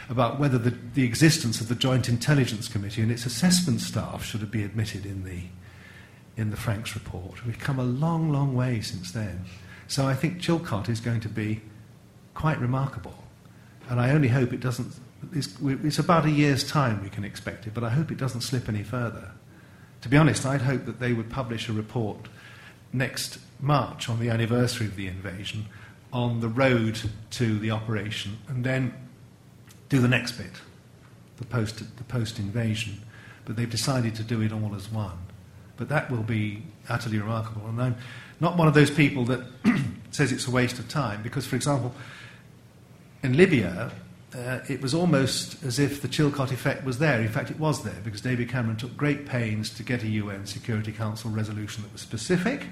[0.10, 4.50] about whether the, the existence of the Joint Intelligence Committee and its assessment staff should
[4.52, 5.44] be admitted in the,
[6.36, 7.46] in the Franks report.
[7.46, 9.46] We've come a long, long way since then.
[9.88, 11.62] So I think Chilcot is going to be
[12.34, 13.16] quite remarkable.
[13.90, 14.94] And I only hope it doesn't.
[15.34, 18.42] It's, it's about a year's time we can expect it, but I hope it doesn't
[18.42, 19.32] slip any further.
[20.02, 22.28] To be honest, I'd hope that they would publish a report
[22.92, 25.68] next March on the anniversary of the invasion
[26.12, 27.00] on the road
[27.32, 28.94] to the operation and then
[29.90, 30.52] do the next bit,
[31.38, 33.02] the post, the post invasion.
[33.46, 35.18] But they've decided to do it all as one.
[35.78, 37.68] But that will be utterly remarkable.
[37.68, 37.96] And I'm
[38.40, 39.46] not one of those people that
[40.12, 41.94] says it's a waste of time because, for example,
[43.24, 43.92] in Libya,
[44.36, 47.20] uh, it was almost as if the Chilcot effect was there.
[47.20, 50.46] In fact, it was there because David Cameron took great pains to get a UN
[50.46, 52.68] Security Council resolution that was specific,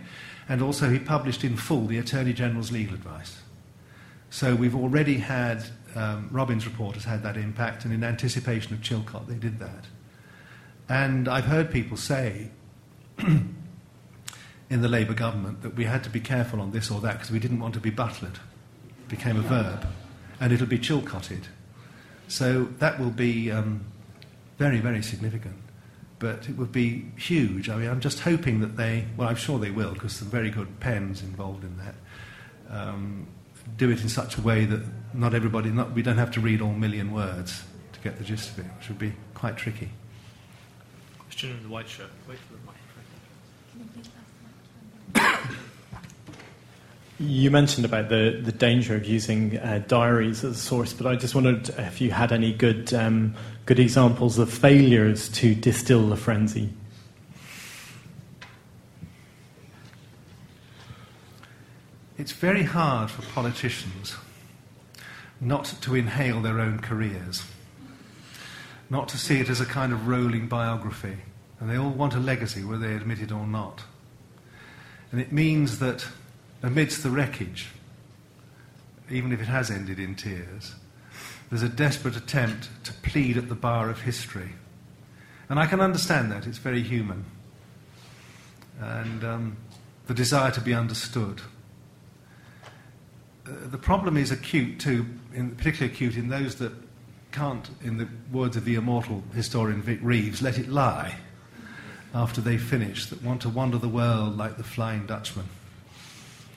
[0.48, 3.40] and also he published in full the Attorney General's legal advice.
[4.30, 8.80] So we've already had, um, Robin's report has had that impact, and in anticipation of
[8.80, 9.86] Chilcot, they did that.
[10.88, 12.52] And I've heard people say
[13.18, 13.56] in
[14.70, 17.40] the Labour government that we had to be careful on this or that because we
[17.40, 18.36] didn't want to be butlered.
[18.36, 19.86] It became a verb
[20.40, 21.44] and it'll be Chilcotted.
[22.28, 23.86] So that will be um,
[24.58, 25.56] very, very significant.
[26.20, 27.70] But it would be huge.
[27.70, 30.50] I mean, I'm just hoping that they, well, I'm sure they will, because some very
[30.50, 31.96] good pens involved in that,
[32.70, 33.28] um,
[33.78, 34.82] do it in such a way that
[35.14, 37.64] not everybody, not, we don't have to read all million words
[37.94, 39.90] to get the gist of it, which would be quite tricky.
[41.20, 42.10] Question in the white shirt.
[42.28, 42.79] Wait for the microphone.
[47.22, 51.18] You mentioned about the, the danger of using uh, diaries as a source, but I
[51.18, 56.16] just wondered if you had any good, um, good examples of failures to distill the
[56.16, 56.70] frenzy.
[62.18, 64.16] It's very hard for politicians
[65.42, 67.44] not to inhale their own careers,
[68.90, 71.18] not to see it as a kind of rolling biography.
[71.60, 73.84] And they all want a legacy, whether they admit it or not.
[75.12, 76.08] And it means that
[76.62, 77.70] amidst the wreckage,
[79.10, 80.76] even if it has ended in tears,
[81.50, 84.50] there's a desperate attempt to plead at the bar of history.
[85.48, 87.26] And I can understand that, it's very human.
[88.80, 89.58] And um,
[90.08, 91.42] the desire to be understood.
[93.48, 96.72] Uh, the problem is acute too, in, particularly acute in those that
[97.32, 101.16] can't, in the words of the immortal historian Vic Reeves, let it lie
[102.14, 105.48] after they finish, that want to wander the world like the Flying Dutchman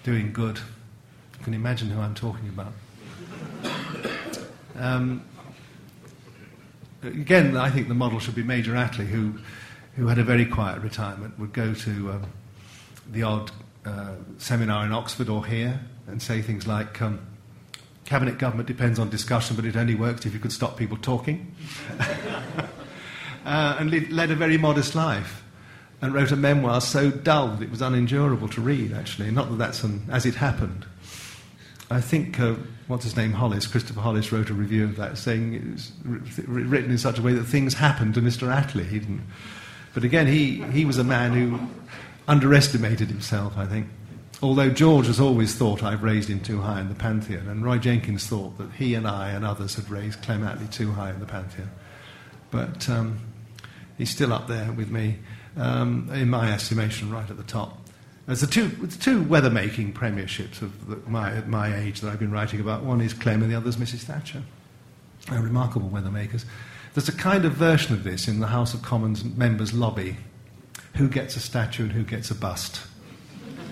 [0.02, 0.58] doing good.
[0.58, 2.72] You can imagine who I'm talking about.
[4.76, 5.24] Um,
[7.02, 9.34] again, I think the model should be Major Attlee, who,
[9.96, 12.26] who had a very quiet retirement, would go to um,
[13.10, 13.50] the odd
[13.84, 17.20] uh, seminar in Oxford or here and say things like, um,
[18.04, 21.54] Cabinet government depends on discussion, but it only works if you could stop people talking.
[23.44, 25.41] uh, and led a very modest life
[26.02, 29.30] and wrote a memoir so dull that it was unendurable to read, actually.
[29.30, 30.84] Not that that's an, as it happened.
[31.90, 32.56] I think, uh,
[32.88, 36.90] what's his name, Hollis, Christopher Hollis wrote a review of that saying it was written
[36.90, 38.52] in such a way that things happened to Mr.
[38.52, 38.88] Attlee.
[38.88, 39.22] He didn't.
[39.94, 41.68] But again, he, he was a man who
[42.26, 43.86] underestimated himself, I think.
[44.42, 47.78] Although George has always thought I've raised him too high in the pantheon, and Roy
[47.78, 51.20] Jenkins thought that he and I and others had raised Clem Attlee too high in
[51.20, 51.70] the pantheon.
[52.50, 53.20] But um,
[53.98, 55.18] he's still up there with me.
[55.56, 57.78] Um, in my estimation, right at the top.
[58.26, 62.60] There's the two, two weather-making premierships of the, my, my age that I've been writing
[62.60, 62.84] about.
[62.84, 64.00] One is Clem and the other is Mrs.
[64.00, 64.42] Thatcher.
[65.28, 66.44] They're remarkable weather makers.
[66.94, 70.16] There's a kind of version of this in the House of Commons members' lobby.
[70.96, 72.80] Who gets a statue and who gets a bust?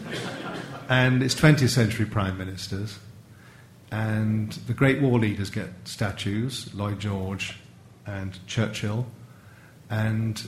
[0.89, 2.99] and it's 20th century prime ministers.
[3.93, 7.57] And the great war leaders get statues, Lloyd George
[8.07, 9.07] and Churchill.
[9.91, 10.43] And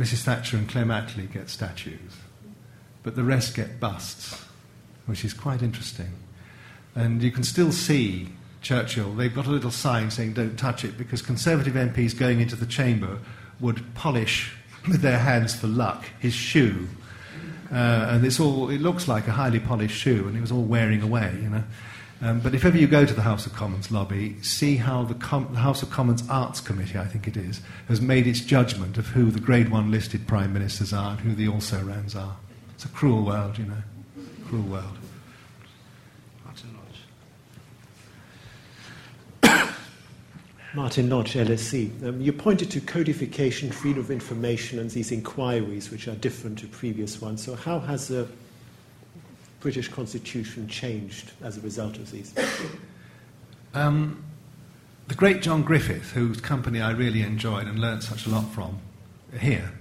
[0.00, 0.22] Mrs.
[0.22, 2.16] Thatcher and Clem Attlee get statues.
[3.02, 4.42] But the rest get busts,
[5.04, 6.14] which is quite interesting.
[6.94, 8.30] And you can still see
[8.62, 12.56] Churchill, they've got a little sign saying don't touch it because Conservative MPs going into
[12.56, 13.18] the chamber
[13.60, 14.54] would polish
[14.88, 16.88] with their hands for luck his shoe.
[17.70, 20.64] Uh, and it's all, it looks like a highly polished shoe and it was all
[20.64, 21.64] wearing away, you know.
[22.22, 25.14] Um, but if ever you go to the House of Commons lobby, see how the,
[25.14, 28.98] Com- the, House of Commons Arts Committee, I think it is, has made its judgment
[28.98, 32.36] of who the grade one listed prime ministers are and who the also rans are.
[32.74, 33.82] It's a cruel world, you know.
[34.46, 34.98] Cruel world.
[36.44, 36.76] Martin
[39.42, 39.70] Lodge,
[40.74, 42.06] Martin Lodge, LSE.
[42.06, 46.66] Um, you pointed to codification, freedom of information, and these inquiries, which are different to
[46.66, 47.42] previous ones.
[47.42, 48.28] So, how has the
[49.60, 52.34] British Constitution changed as a result of these?
[53.74, 54.24] Um,
[55.08, 58.78] the great John Griffith, whose company I really enjoyed and learnt such a lot from
[59.38, 59.72] here,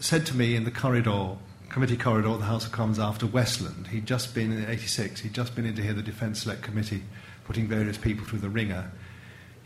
[0.00, 1.36] said to me in the corridor,
[1.68, 5.34] committee corridor of the House of Commons after Westland, he'd just been in 86, he'd
[5.34, 7.02] just been in to hear the Defence Select Committee
[7.44, 8.90] putting various people through the wringer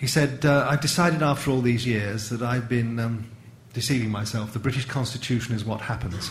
[0.01, 3.31] he said, uh, I've decided after all these years that I've been um,
[3.75, 4.55] deceiving myself.
[4.55, 6.31] The British Constitution is what happens.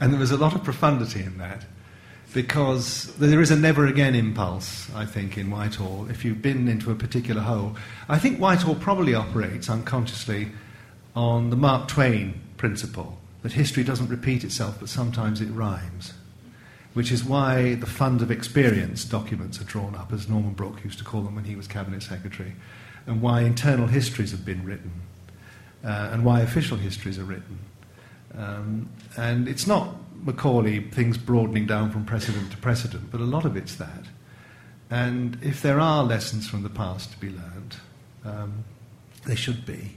[0.00, 1.64] And there was a lot of profundity in that
[2.32, 6.08] because there is a never again impulse, I think, in Whitehall.
[6.08, 7.76] If you've been into a particular hole,
[8.08, 10.48] I think Whitehall probably operates unconsciously
[11.14, 16.14] on the Mark Twain principle that history doesn't repeat itself, but sometimes it rhymes
[16.92, 20.98] which is why the Fund of Experience documents are drawn up, as Norman Brooke used
[20.98, 22.52] to call them when he was Cabinet Secretary,
[23.06, 24.90] and why internal histories have been written,
[25.84, 27.58] uh, and why official histories are written.
[28.36, 33.44] Um, and it's not Macaulay, things broadening down from precedent to precedent, but a lot
[33.44, 34.04] of it's that.
[34.90, 37.76] And if there are lessons from the past to be learned,
[38.24, 38.64] um,
[39.26, 39.96] they should be.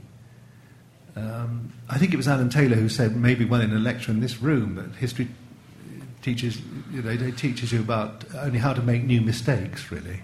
[1.16, 4.20] Um, I think it was Alan Taylor who said, maybe well in a lecture in
[4.20, 5.28] this room, that history
[6.22, 6.60] teaches,
[6.90, 10.20] you know, it teaches you about only how to make new mistakes, really.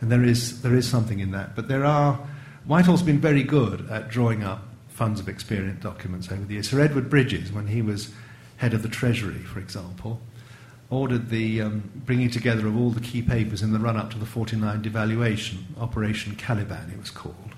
[0.00, 1.54] And there is, there is something in that.
[1.54, 2.18] But there are,
[2.64, 4.65] Whitehall's been very good at drawing up
[4.96, 6.70] funds of experience documents over the years.
[6.70, 8.10] Sir Edward Bridges, when he was
[8.56, 10.22] head of the Treasury, for example,
[10.88, 14.18] ordered the um, bringing together of all the key papers in the run up to
[14.18, 17.54] the 49 devaluation, Operation Caliban, it was called.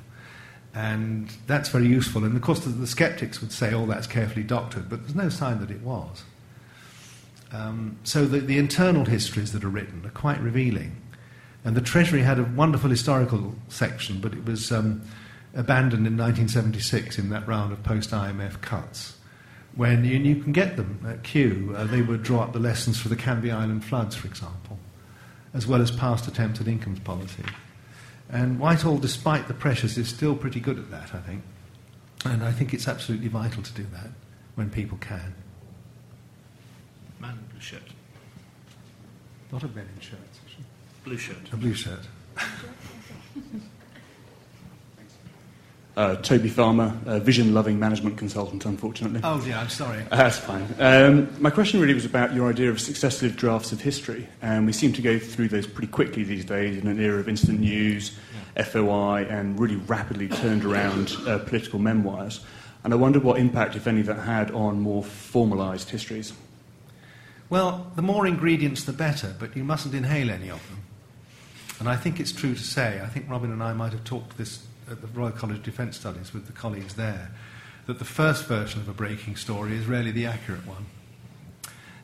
[0.74, 2.24] And that's very useful.
[2.24, 5.28] And of course, the, the skeptics would say, oh, that's carefully doctored, but there's no
[5.28, 6.24] sign that it was.
[7.52, 10.96] Um, so the, the internal histories that are written are quite revealing.
[11.64, 15.02] And the Treasury had a wonderful historical section, but it was um,
[15.54, 19.16] abandoned in 1976 in that round of post IMF cuts.
[19.74, 23.00] When you, you, can get them at Kew, uh, they would draw up the lessons
[23.00, 24.78] for the Canvey Island floods, for example,
[25.54, 27.44] as well as past attempts at incomes policy.
[28.28, 31.42] And Whitehall, despite the pressures, is still pretty good at that, I think.
[32.24, 34.10] And I think it's absolutely vital to do that
[34.56, 35.34] when people can
[37.20, 37.82] Man in blue shirt.
[39.50, 40.40] Not a men in shirts.
[41.04, 41.52] Blue shirt.
[41.52, 42.06] A blue shirt.
[45.98, 49.20] Uh, Toby Farmer, a vision loving management consultant, unfortunately.
[49.24, 50.00] Oh, yeah, I'm sorry.
[50.12, 50.64] Uh, that's fine.
[50.78, 54.28] Um, my question really was about your idea of successive drafts of history.
[54.40, 57.28] And we seem to go through those pretty quickly these days in an era of
[57.28, 58.16] instant news.
[58.56, 62.44] FOI, and really rapidly turned around uh, political memoirs.
[62.84, 66.32] And I wondered what impact, if any, that had on more formalised histories.
[67.50, 70.78] Well, the more ingredients, the better, but you mustn't inhale any of them.
[71.80, 74.36] And I think it's true to say, I think Robin and I might have talked
[74.36, 77.30] this at the Royal College of Defence Studies with the colleagues there,
[77.86, 80.86] that the first version of a breaking story is rarely the accurate one.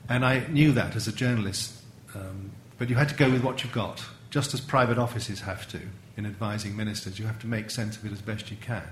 [0.08, 1.74] And I knew that as a journalist,
[2.14, 5.68] um, but you had to go with what you've got, just as private offices have
[5.68, 5.80] to
[6.16, 7.18] in advising ministers.
[7.18, 8.82] You have to make sense of it as best you can.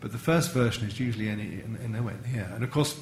[0.00, 2.50] But the first version is usually any, in, in nowhere near.
[2.54, 2.98] And of course,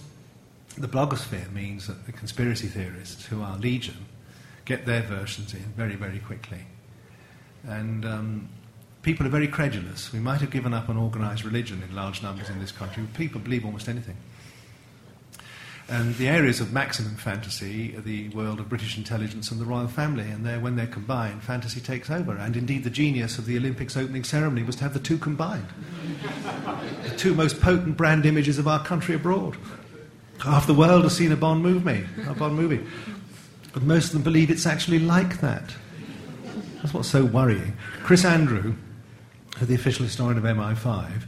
[0.77, 4.07] the blogosphere means that the conspiracy theorists, who are legion,
[4.65, 6.67] get their versions in very, very quickly.
[7.65, 8.49] And um,
[9.03, 10.13] people are very credulous.
[10.13, 13.05] We might have given up on organized religion in large numbers in this country.
[13.15, 14.17] People believe almost anything.
[15.89, 19.89] And the areas of maximum fantasy are the world of British intelligence and the royal
[19.89, 22.37] family, and they're, when they're combined, fantasy takes over.
[22.37, 25.67] And indeed, the genius of the Olympics opening ceremony was to have the two combined.
[27.03, 29.57] the two most potent brand images of our country abroad.
[30.39, 32.87] Half the world has seen a Bond movie, a Bond movie.
[33.73, 35.75] But most of them believe it's actually like that.
[36.77, 37.77] That's what's so worrying.
[38.05, 38.77] Chris Andrew,
[39.67, 41.25] the official historian of MI5,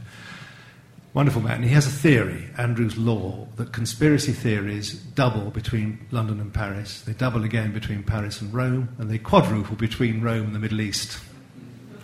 [1.13, 1.61] Wonderful man.
[1.61, 7.01] He has a theory, Andrew's Law, that conspiracy theories double between London and Paris.
[7.01, 10.81] They double again between Paris and Rome, and they quadruple between Rome and the Middle
[10.81, 11.19] East.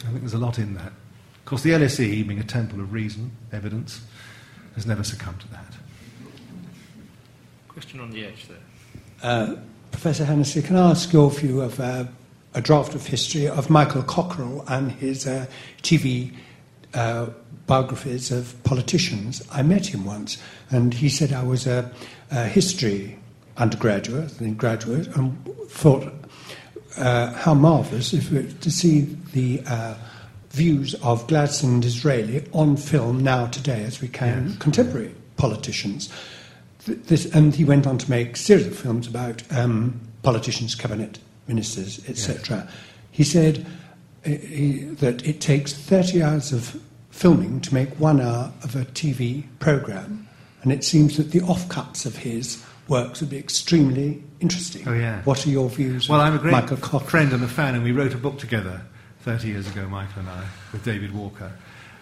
[0.02, 0.92] I think there's a lot in that.
[0.92, 4.00] Of course, the LSE, being a temple of reason, evidence,
[4.76, 5.74] has never succumbed to that.
[7.68, 8.58] Question on the edge there.
[9.24, 9.56] Uh,
[9.90, 12.06] Professor Hennessy, can I ask your view of uh,
[12.54, 15.46] a draft of history of Michael Cockerell and his uh,
[15.82, 16.34] TV
[16.94, 17.28] uh,
[17.68, 19.44] biographies of politicians.
[19.52, 20.38] I met him once,
[20.72, 21.92] and he said I was a,
[22.32, 23.20] a history
[23.58, 26.12] undergraduate, then graduate, and thought
[26.98, 29.02] uh, how marvellous if we to see
[29.34, 29.96] the uh,
[30.50, 34.58] views of Gladstone and Disraeli on film now today as we can yes.
[34.58, 36.12] contemporary politicians.
[36.86, 41.20] This, and he went on to make series of films about um, politicians, cabinet
[41.50, 42.64] ministers, etc.
[42.64, 42.76] Yes.
[43.12, 43.66] He said
[44.26, 48.86] uh, he, that it takes 30 hours of filming to make one hour of a
[48.86, 50.26] TV programme,
[50.62, 54.88] and it seems that the offcuts of his works would be extremely interesting.
[54.88, 55.22] Oh, yeah.
[55.24, 56.08] What are your views?
[56.08, 58.82] Well, I'm a great Michael friend and a fan, and we wrote a book together
[59.22, 61.52] 30 years ago, Michael and I, with David Walker.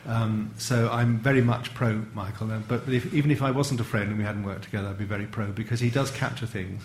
[0.05, 4.09] Um, so I'm very much pro Michael, but if, even if I wasn't a friend
[4.09, 6.83] and we hadn't worked together, I'd be very pro because he does capture things.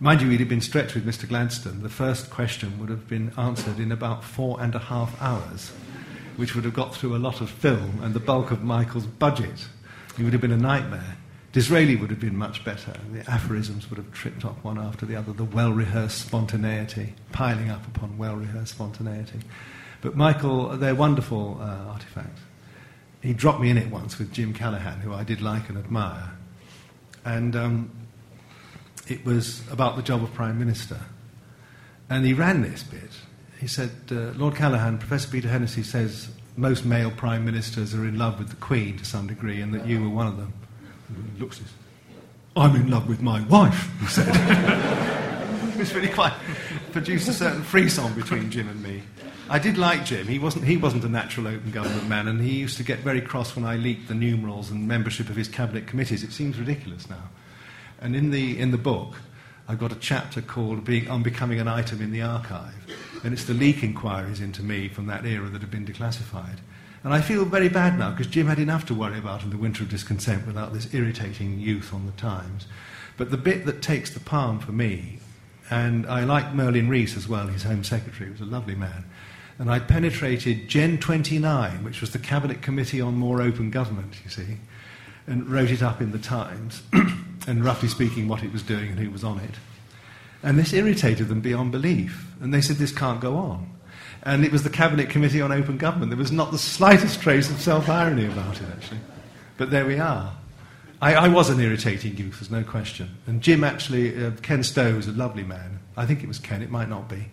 [0.00, 1.28] Mind you, he'd been stretched with Mr.
[1.28, 1.82] Gladstone.
[1.82, 5.72] The first question would have been answered in about four and a half hours
[6.36, 9.68] which would have got through a lot of film and the bulk of Michael's budget.
[10.18, 11.16] It would have been a nightmare.
[11.52, 12.92] Disraeli would have been much better.
[13.12, 17.70] The aphorisms would have tripped off one after the other, the well rehearsed spontaneity, piling
[17.70, 19.40] up upon well rehearsed spontaneity.
[20.00, 22.40] But Michael, they're wonderful uh, artifacts.
[23.22, 26.32] He dropped me in it once with Jim Callaghan, who I did like and admire.
[27.24, 27.90] And um,
[29.08, 30.98] it was about the job of Prime Minister.
[32.10, 33.10] And he ran this bit,
[33.60, 38.18] he said, uh, Lord Callaghan, Professor Peter Hennessy says most male prime ministers are in
[38.18, 40.52] love with the Queen to some degree, and that you were one of them.
[41.08, 41.60] And looks,
[42.56, 44.28] I'm in love with my wife, he said.
[45.74, 46.34] it was really quite
[46.92, 49.02] produced a certain frisson between Jim and me.
[49.48, 50.26] I did like Jim.
[50.26, 53.20] He wasn't, he wasn't a natural open government man, and he used to get very
[53.20, 56.22] cross when I leaked the numerals and membership of his cabinet committees.
[56.22, 57.30] It seems ridiculous now.
[58.04, 59.14] And in the, in the book,
[59.66, 62.74] I've got a chapter called Being, On Becoming an Item in the Archive.
[63.24, 66.58] And it's the leak inquiries into me from that era that have been declassified.
[67.02, 69.56] And I feel very bad now because Jim had enough to worry about in the
[69.56, 72.66] winter of discontent without this irritating youth on the Times.
[73.16, 75.20] But the bit that takes the palm for me,
[75.70, 79.06] and I like Merlin Rees as well, his Home Secretary, was a lovely man.
[79.58, 84.28] And I penetrated Gen 29, which was the Cabinet Committee on More Open Government, you
[84.28, 84.58] see,
[85.26, 86.82] and wrote it up in the Times.
[87.46, 89.54] and roughly speaking, what it was doing and who was on it.
[90.42, 92.26] And this irritated them beyond belief.
[92.40, 93.70] And they said, this can't go on.
[94.22, 96.10] And it was the Cabinet Committee on Open Government.
[96.10, 99.00] There was not the slightest trace of self irony about it, actually.
[99.56, 100.34] But there we are.
[101.00, 103.16] I, I, was an irritating youth, there's no question.
[103.26, 105.80] And Jim actually, uh, Ken Stowe was a lovely man.
[105.96, 107.26] I think it was Ken, it might not be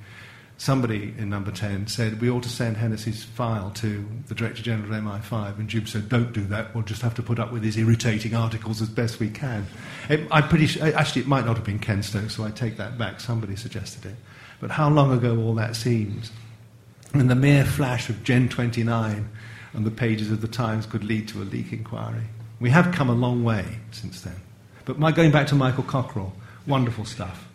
[0.62, 4.94] somebody in number 10 said we ought to send Hennessy's file to the Director General
[4.94, 7.64] of MI5, and Jim said, don't do that, we'll just have to put up with
[7.64, 9.66] his irritating articles as best we can.
[10.08, 12.78] It, I'm pretty sure, actually, it might not have been Ken Stowe, so I take
[12.78, 14.16] that back, somebody suggested it.
[14.60, 16.32] But how long ago all that seems.
[17.12, 19.30] And the mere flash of Gen 29
[19.74, 22.28] on the pages of the Times could lead to a leak inquiry.
[22.60, 24.36] We have come a long way since then.
[24.86, 26.34] But my, going back to Michael Cockerell,
[26.68, 27.48] wonderful stuff.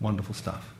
[0.00, 0.72] Wonderful stuff.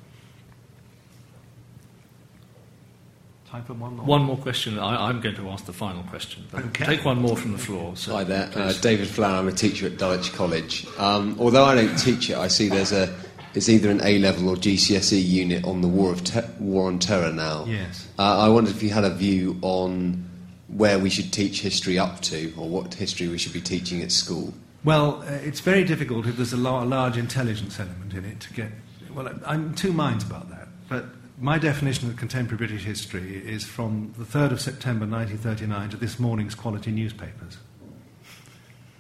[3.57, 4.05] Time for one more.
[4.05, 4.79] One more question.
[4.79, 6.45] I, am going to ask the final question.
[6.53, 6.85] Okay.
[6.85, 7.97] Take one more from the floor.
[7.97, 9.37] So Hi there, uh, David Flower.
[9.37, 10.87] I'm a teacher at Dulwich College.
[10.99, 13.17] Um, although I don't teach it, I see there's a
[13.55, 16.99] it's either an A level or GCSE unit on the war of te- war on
[16.99, 17.65] terror now.
[17.67, 18.07] Yes.
[18.19, 20.29] Uh, I wondered if you had a view on
[20.69, 24.13] where we should teach history up to, or what history we should be teaching at
[24.13, 24.53] school.
[24.85, 28.53] Well, uh, it's very difficult if there's a, a large intelligence element in it to
[28.53, 28.71] get.
[29.15, 31.07] Well, I'm in two minds about that, but
[31.39, 36.19] my definition of contemporary British history is from the 3rd of September 1939 to this
[36.19, 37.59] morning's quality newspapers,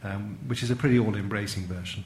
[0.04, 2.04] um, which is a pretty all embracing version.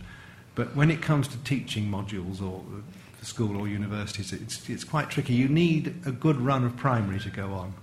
[0.55, 5.11] But when it comes to teaching modules or uh, school or universities, it's, it's quite
[5.11, 5.35] tricky.
[5.35, 7.75] You need a good run of primary to go on.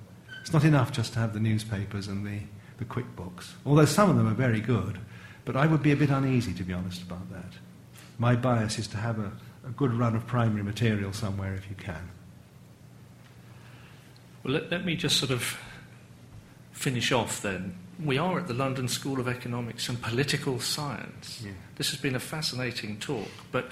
[0.41, 2.39] It's not enough just to have the newspapers and the,
[2.77, 4.99] the quick books, although some of them are very good.
[5.43, 7.53] But I would be a bit uneasy, to be honest, about that.
[8.17, 9.31] my bias is to have a,
[9.65, 12.09] a good run of primary material somewhere if you can.
[14.47, 15.57] Well, let, let me just sort of
[16.71, 17.75] finish off then.
[18.01, 21.43] We are at the London School of Economics and Political Science.
[21.43, 21.51] Yeah.
[21.75, 23.69] This has been a fascinating talk, but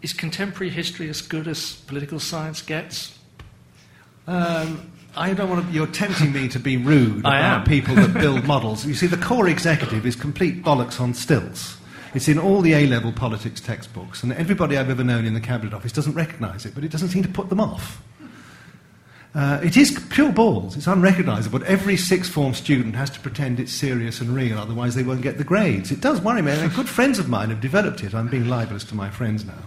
[0.00, 3.16] is contemporary history as good as political science gets?
[4.26, 5.72] Um, I don't want to.
[5.72, 7.64] You're tempting me to be rude I about am.
[7.66, 8.84] people that build models.
[8.84, 11.76] You see, the core executive is complete bollocks on stilts.
[12.14, 15.72] It's in all the A-level politics textbooks, and everybody I've ever known in the cabinet
[15.72, 18.02] office doesn't recognise it, but it doesn't seem to put them off.
[19.34, 20.76] Uh, it is pure balls.
[20.76, 21.60] It's unrecognisable.
[21.60, 25.22] But Every sixth form student has to pretend it's serious and real, otherwise they won't
[25.22, 25.90] get the grades.
[25.90, 26.52] It does worry me.
[26.52, 28.14] and good friends of mine have developed it.
[28.14, 29.62] I'm being libelous to my friends now.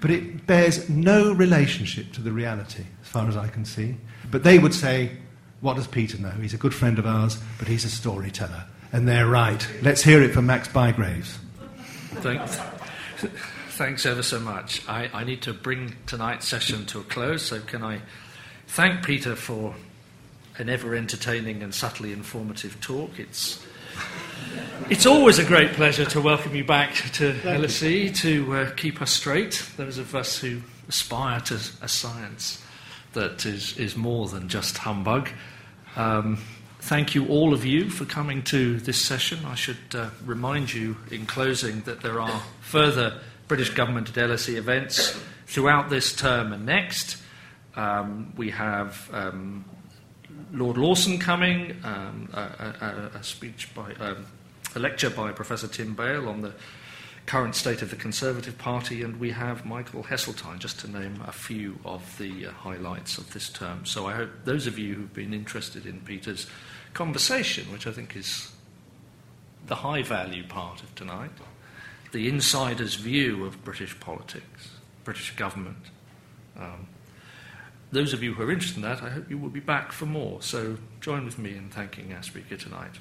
[0.00, 3.96] But it bears no relationship to the reality, as far as I can see.
[4.30, 5.12] But they would say,
[5.60, 6.30] what does Peter know?
[6.30, 8.64] He's a good friend of ours, but he's a storyteller.
[8.92, 9.66] And they're right.
[9.82, 11.36] Let's hear it from Max Bygraves.
[12.16, 12.58] Thanks.
[13.70, 14.86] Thanks ever so much.
[14.88, 18.00] I, I need to bring tonight's session to a close, so can I
[18.66, 19.74] thank Peter for
[20.58, 23.18] an ever entertaining and subtly informative talk?
[23.18, 23.64] It's,
[24.88, 29.10] it's always a great pleasure to welcome you back to LSE to uh, keep us
[29.10, 32.62] straight, those of us who aspire to a science
[33.12, 35.28] that is, is more than just humbug.
[35.96, 36.38] Um,
[36.80, 39.44] thank you, all of you, for coming to this session.
[39.46, 44.56] I should uh, remind you in closing that there are further British Government at LSE
[44.56, 47.16] events throughout this term and next.
[47.76, 49.64] Um, we have um,
[50.52, 54.26] Lord Lawson coming, um, a, a, a, speech by um,
[54.74, 56.52] a lecture by Professor Tim Bale on the
[57.26, 61.32] current state of the Conservative Party, and we have Michael Heseltine, just to name a
[61.32, 63.84] few of the uh, highlights of this term.
[63.84, 66.46] So I hope those of you who've been interested in Peter's
[66.94, 68.52] conversation, which I think is
[69.66, 71.32] the high value part of tonight,
[72.12, 74.70] the insider's view of British politics,
[75.04, 75.90] British government.
[76.58, 76.86] Um,
[77.92, 80.06] those of you who are interested in that, I hope you will be back for
[80.06, 80.42] more.
[80.42, 82.98] So join with me in thanking our speaker tonight.